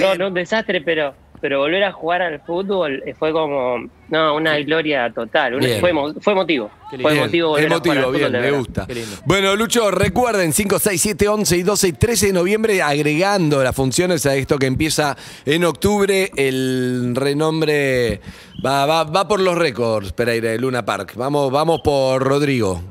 no, 0.00 0.14
no, 0.16 0.26
un 0.28 0.34
desastre, 0.34 0.80
pero. 0.80 1.14
Pero 1.40 1.58
volver 1.58 1.84
a 1.84 1.92
jugar 1.92 2.22
al 2.22 2.40
fútbol 2.40 3.02
eh, 3.04 3.12
fue 3.18 3.30
como. 3.30 3.76
No, 4.08 4.34
una 4.36 4.56
gloria 4.60 5.12
total. 5.12 5.56
Una- 5.56 5.68
fue, 5.78 5.92
fue. 5.92 6.12
Fue 6.22 6.32
emotivo 6.32 6.70
volver 6.90 7.06
a 7.06 7.08
jugar 7.08 7.16
Emotivo, 7.16 7.54
al 7.54 8.04
fútbol. 8.04 8.18
bien, 8.30 8.32
me 8.32 8.50
gusta. 8.52 8.86
Bueno, 9.26 9.54
Lucho, 9.56 9.90
recuerden, 9.90 10.52
5, 10.54 10.78
6, 10.78 11.00
7, 11.02 11.28
11 11.28 11.56
y 11.58 11.62
12 11.62 11.88
y 11.88 11.92
13 11.92 12.26
de 12.28 12.32
noviembre, 12.32 12.80
agregando 12.80 13.62
las 13.62 13.74
funciones 13.76 14.24
a 14.26 14.34
esto 14.36 14.58
que 14.58 14.66
empieza 14.66 15.16
en 15.44 15.64
octubre, 15.64 16.30
el 16.36 17.12
renombre 17.14 18.20
va, 18.64 18.86
va, 18.86 19.04
va 19.04 19.28
por 19.28 19.40
los 19.40 19.56
récords, 19.56 20.12
Pereira, 20.12 20.50
de 20.50 20.58
Luna 20.58 20.84
Park. 20.84 21.12
Vamos, 21.16 21.50
vamos 21.50 21.80
por 21.82 22.22
Rodrigo. 22.22 22.82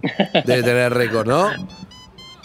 Debe 0.45 0.63
tener 0.63 0.93
récord, 0.93 1.27
¿no? 1.27 1.49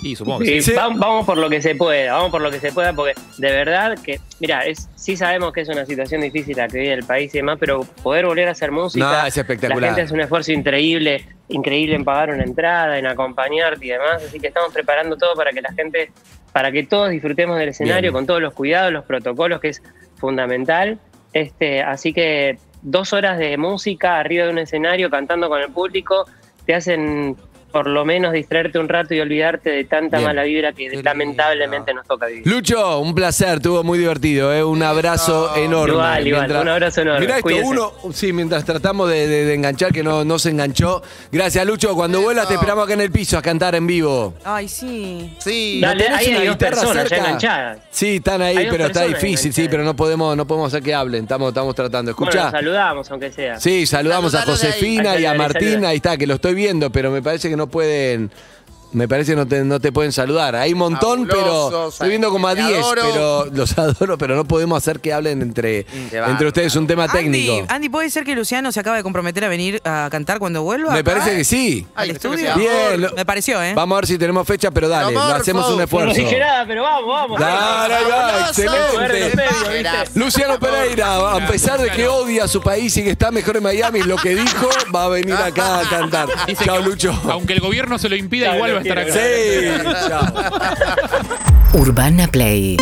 Y 0.00 0.14
supongo 0.14 0.38
que 0.40 0.44
sí. 0.46 0.62
Sí, 0.62 0.70
Sí. 0.70 0.76
va- 0.76 0.88
Vamos 0.94 1.26
por 1.26 1.36
lo 1.38 1.50
que 1.50 1.60
se 1.60 1.74
pueda, 1.74 2.12
vamos 2.14 2.30
por 2.30 2.40
lo 2.40 2.52
que 2.52 2.60
se 2.60 2.70
pueda, 2.72 2.92
porque 2.92 3.14
de 3.38 3.50
verdad 3.50 3.98
que, 4.00 4.20
mira, 4.38 4.64
es, 4.64 4.88
sí 4.94 5.16
sabemos 5.16 5.52
que 5.52 5.62
es 5.62 5.68
una 5.68 5.84
situación 5.86 6.20
difícil 6.20 6.56
la 6.56 6.68
que 6.68 6.78
vive 6.78 6.92
el 6.92 7.02
país 7.04 7.34
y 7.34 7.38
demás, 7.38 7.56
pero 7.58 7.80
poder 8.02 8.26
volver 8.26 8.46
a 8.46 8.52
hacer 8.52 8.70
música, 8.70 9.04
No, 9.22 9.26
es 9.26 9.36
espectacular. 9.36 9.80
la 9.80 9.86
gente 9.88 10.02
hace 10.02 10.14
un 10.14 10.20
esfuerzo 10.20 10.52
increíble, 10.52 11.26
increíble 11.48 11.96
en 11.96 12.04
pagar 12.04 12.30
una 12.30 12.44
entrada, 12.44 12.96
en 12.96 13.06
acompañarte 13.08 13.84
y 13.86 13.88
demás, 13.88 14.22
así 14.24 14.38
que 14.38 14.46
estamos 14.46 14.72
preparando 14.72 15.16
todo 15.16 15.34
para 15.34 15.50
que 15.50 15.60
la 15.62 15.72
gente, 15.72 16.12
para 16.52 16.70
que 16.70 16.84
todos 16.84 17.10
disfrutemos 17.10 17.58
del 17.58 17.70
escenario 17.70 18.02
Bien. 18.02 18.12
con 18.12 18.26
todos 18.26 18.40
los 18.40 18.54
cuidados, 18.54 18.92
los 18.92 19.04
protocolos, 19.04 19.60
que 19.60 19.70
es 19.70 19.82
fundamental. 20.16 21.00
Este, 21.32 21.82
así 21.82 22.12
que 22.12 22.56
dos 22.82 23.12
horas 23.12 23.38
de 23.38 23.56
música 23.56 24.18
arriba 24.18 24.44
de 24.44 24.50
un 24.50 24.58
escenario 24.58 25.10
cantando 25.10 25.48
con 25.48 25.60
el 25.60 25.70
público 25.70 26.26
te 26.66 26.74
hacen 26.74 27.36
por 27.72 27.86
lo 27.86 28.04
menos 28.04 28.32
distraerte 28.32 28.78
un 28.78 28.88
rato 28.88 29.14
y 29.14 29.20
olvidarte 29.20 29.70
de 29.70 29.84
tanta 29.84 30.18
Bien. 30.18 30.28
mala 30.28 30.42
vibra 30.44 30.72
que 30.72 30.88
Qué 30.88 31.02
lamentablemente 31.02 31.90
lindo. 31.92 32.00
nos 32.02 32.06
toca 32.06 32.26
vivir. 32.26 32.46
Lucho, 32.46 32.98
un 33.00 33.14
placer, 33.14 33.56
estuvo 33.58 33.82
muy 33.84 33.98
divertido, 33.98 34.52
¿eh? 34.54 34.62
un 34.64 34.82
abrazo 34.82 35.54
enorme. 35.56 35.92
Igual, 35.94 36.26
igual, 36.26 36.50
un 36.62 36.68
abrazo 36.68 37.00
enorme, 37.02 37.20
Mirá 37.20 37.36
esto, 37.36 37.42
cuídense. 37.42 37.68
uno, 37.70 37.92
sí, 38.12 38.32
mientras 38.32 38.64
tratamos 38.64 39.08
de, 39.10 39.26
de- 39.26 39.44
de 39.44 39.54
enganchar, 39.54 39.92
que 39.92 40.02
no, 40.02 40.24
no 40.24 40.38
se 40.38 40.50
enganchó. 40.50 41.02
Gracias, 41.30 41.64
Lucho. 41.66 41.94
Cuando 41.94 42.20
vuelvas 42.22 42.48
te 42.48 42.54
esperamos 42.54 42.84
acá 42.84 42.94
en 42.94 43.00
el 43.02 43.10
piso 43.10 43.36
a 43.38 43.42
cantar 43.42 43.74
en 43.74 43.86
vivo. 43.86 44.34
Ay, 44.44 44.68
sí. 44.68 45.34
Sí. 45.38 45.78
Dale, 45.82 45.94
¿No 45.98 46.04
tenés 46.04 46.18
ahí 46.20 46.28
una 46.32 46.40
hay 46.40 46.46
dos 46.48 46.56
personas 46.56 46.94
ya 47.04 47.08
cerca? 47.08 47.16
enganchadas. 47.26 47.78
Sí, 47.90 48.16
están 48.16 48.42
ahí, 48.42 48.66
pero 48.70 48.86
está 48.86 49.04
difícil, 49.04 49.52
sí, 49.52 49.66
pero 49.70 49.84
no 49.84 49.94
podemos, 49.94 50.36
no 50.36 50.46
podemos 50.46 50.68
hacer 50.72 50.82
que 50.82 50.94
hablen. 50.94 51.24
Estamos, 51.24 51.48
estamos 51.48 51.74
tratando. 51.74 52.14
Bueno, 52.14 52.30
Escuchá. 52.30 52.44
nos 52.44 52.52
saludamos, 52.52 53.10
aunque 53.10 53.30
sea. 53.32 53.60
Sí, 53.60 53.86
saludamos 53.86 54.34
a 54.34 54.40
Saludalo. 54.40 54.58
Josefina 54.58 55.18
y 55.18 55.26
a 55.26 55.34
Martín, 55.34 55.84
ahí 55.84 55.96
está, 55.96 56.16
que 56.16 56.26
lo 56.26 56.34
estoy 56.34 56.54
viendo, 56.54 56.90
pero 56.90 57.10
me 57.10 57.20
parece 57.22 57.48
que 57.50 57.56
no 57.58 57.66
pueden. 57.66 58.30
Me 58.90 59.06
parece 59.06 59.32
que 59.32 59.36
no 59.36 59.46
te, 59.46 59.64
no 59.64 59.78
te 59.80 59.92
pueden 59.92 60.12
saludar. 60.12 60.56
Hay 60.56 60.72
un 60.72 60.78
montón, 60.78 61.26
pero 61.28 61.88
estoy 61.88 62.08
viendo 62.08 62.30
como 62.30 62.48
a 62.48 62.54
te 62.54 62.62
10, 62.62 62.78
adoro. 62.78 63.02
pero 63.12 63.44
los 63.52 63.78
adoro, 63.78 64.16
pero 64.16 64.34
no 64.34 64.44
podemos 64.46 64.78
hacer 64.78 65.00
que 65.00 65.12
hablen 65.12 65.42
entre, 65.42 65.84
Qué 65.84 66.16
entre 66.16 66.46
ustedes. 66.46 66.74
Un 66.76 66.86
tema 66.86 67.06
técnico. 67.08 67.52
Andy, 67.52 67.66
Andy, 67.68 67.88
¿puede 67.90 68.08
ser 68.10 68.24
que 68.24 68.34
Luciano 68.34 68.72
se 68.72 68.80
acaba 68.80 68.96
de 68.96 69.02
comprometer 69.02 69.44
a 69.44 69.48
venir 69.48 69.80
a 69.84 70.08
cantar 70.10 70.38
cuando 70.38 70.62
vuelva? 70.62 70.92
Me 70.94 71.04
parece 71.04 71.36
que 71.36 71.44
sí. 71.44 71.86
¿Al 71.94 72.10
estudio? 72.10 72.54
Bien, 72.56 73.00
lo- 73.00 73.12
Me 73.14 73.26
pareció, 73.26 73.62
¿eh? 73.62 73.74
Vamos 73.74 73.96
a 73.96 74.00
ver 74.00 74.06
si 74.06 74.16
tenemos 74.18 74.46
fecha, 74.46 74.70
pero 74.70 74.88
dale, 74.88 75.12
lo 75.12 75.20
hacemos 75.20 75.68
un 75.70 75.76
No 75.78 75.84
esfuerzo. 75.84 76.14
dije 76.14 76.38
nada, 76.38 76.64
pero 76.66 76.82
vamos, 76.82 77.08
vamos. 77.08 77.40
Dale, 77.40 77.94
ahí 77.94 78.04
va, 78.10 78.48
excelente. 78.48 80.10
Luciano 80.14 80.58
Pereira, 80.58 81.32
a 81.36 81.46
pesar 81.46 81.80
de 81.80 81.90
que 81.90 82.08
odia 82.08 82.44
a 82.44 82.48
su 82.48 82.62
país 82.62 82.96
y 82.96 83.02
que 83.04 83.10
está 83.10 83.30
mejor 83.30 83.56
en 83.58 83.62
Miami, 83.64 84.02
lo 84.02 84.16
que 84.16 84.34
dijo, 84.34 84.68
va 84.94 85.04
a 85.04 85.08
venir 85.08 85.34
acá 85.34 85.80
a 85.80 85.88
cantar. 85.88 86.28
Chao, 86.64 86.80
Lucho. 86.80 87.12
Aunque 87.30 87.52
el 87.52 87.60
gobierno 87.60 87.98
se 87.98 88.08
lo 88.08 88.16
impida, 88.16 88.54
igual 88.54 88.72
lo 88.74 88.77
va 88.78 88.82
a 88.82 88.82
estar 88.82 88.98
acá. 88.98 89.12
Sí, 89.12 89.68
chao. 90.08 91.80
Urbana 91.80 92.28
Play 92.28 92.76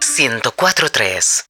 104.3 0.00 1.46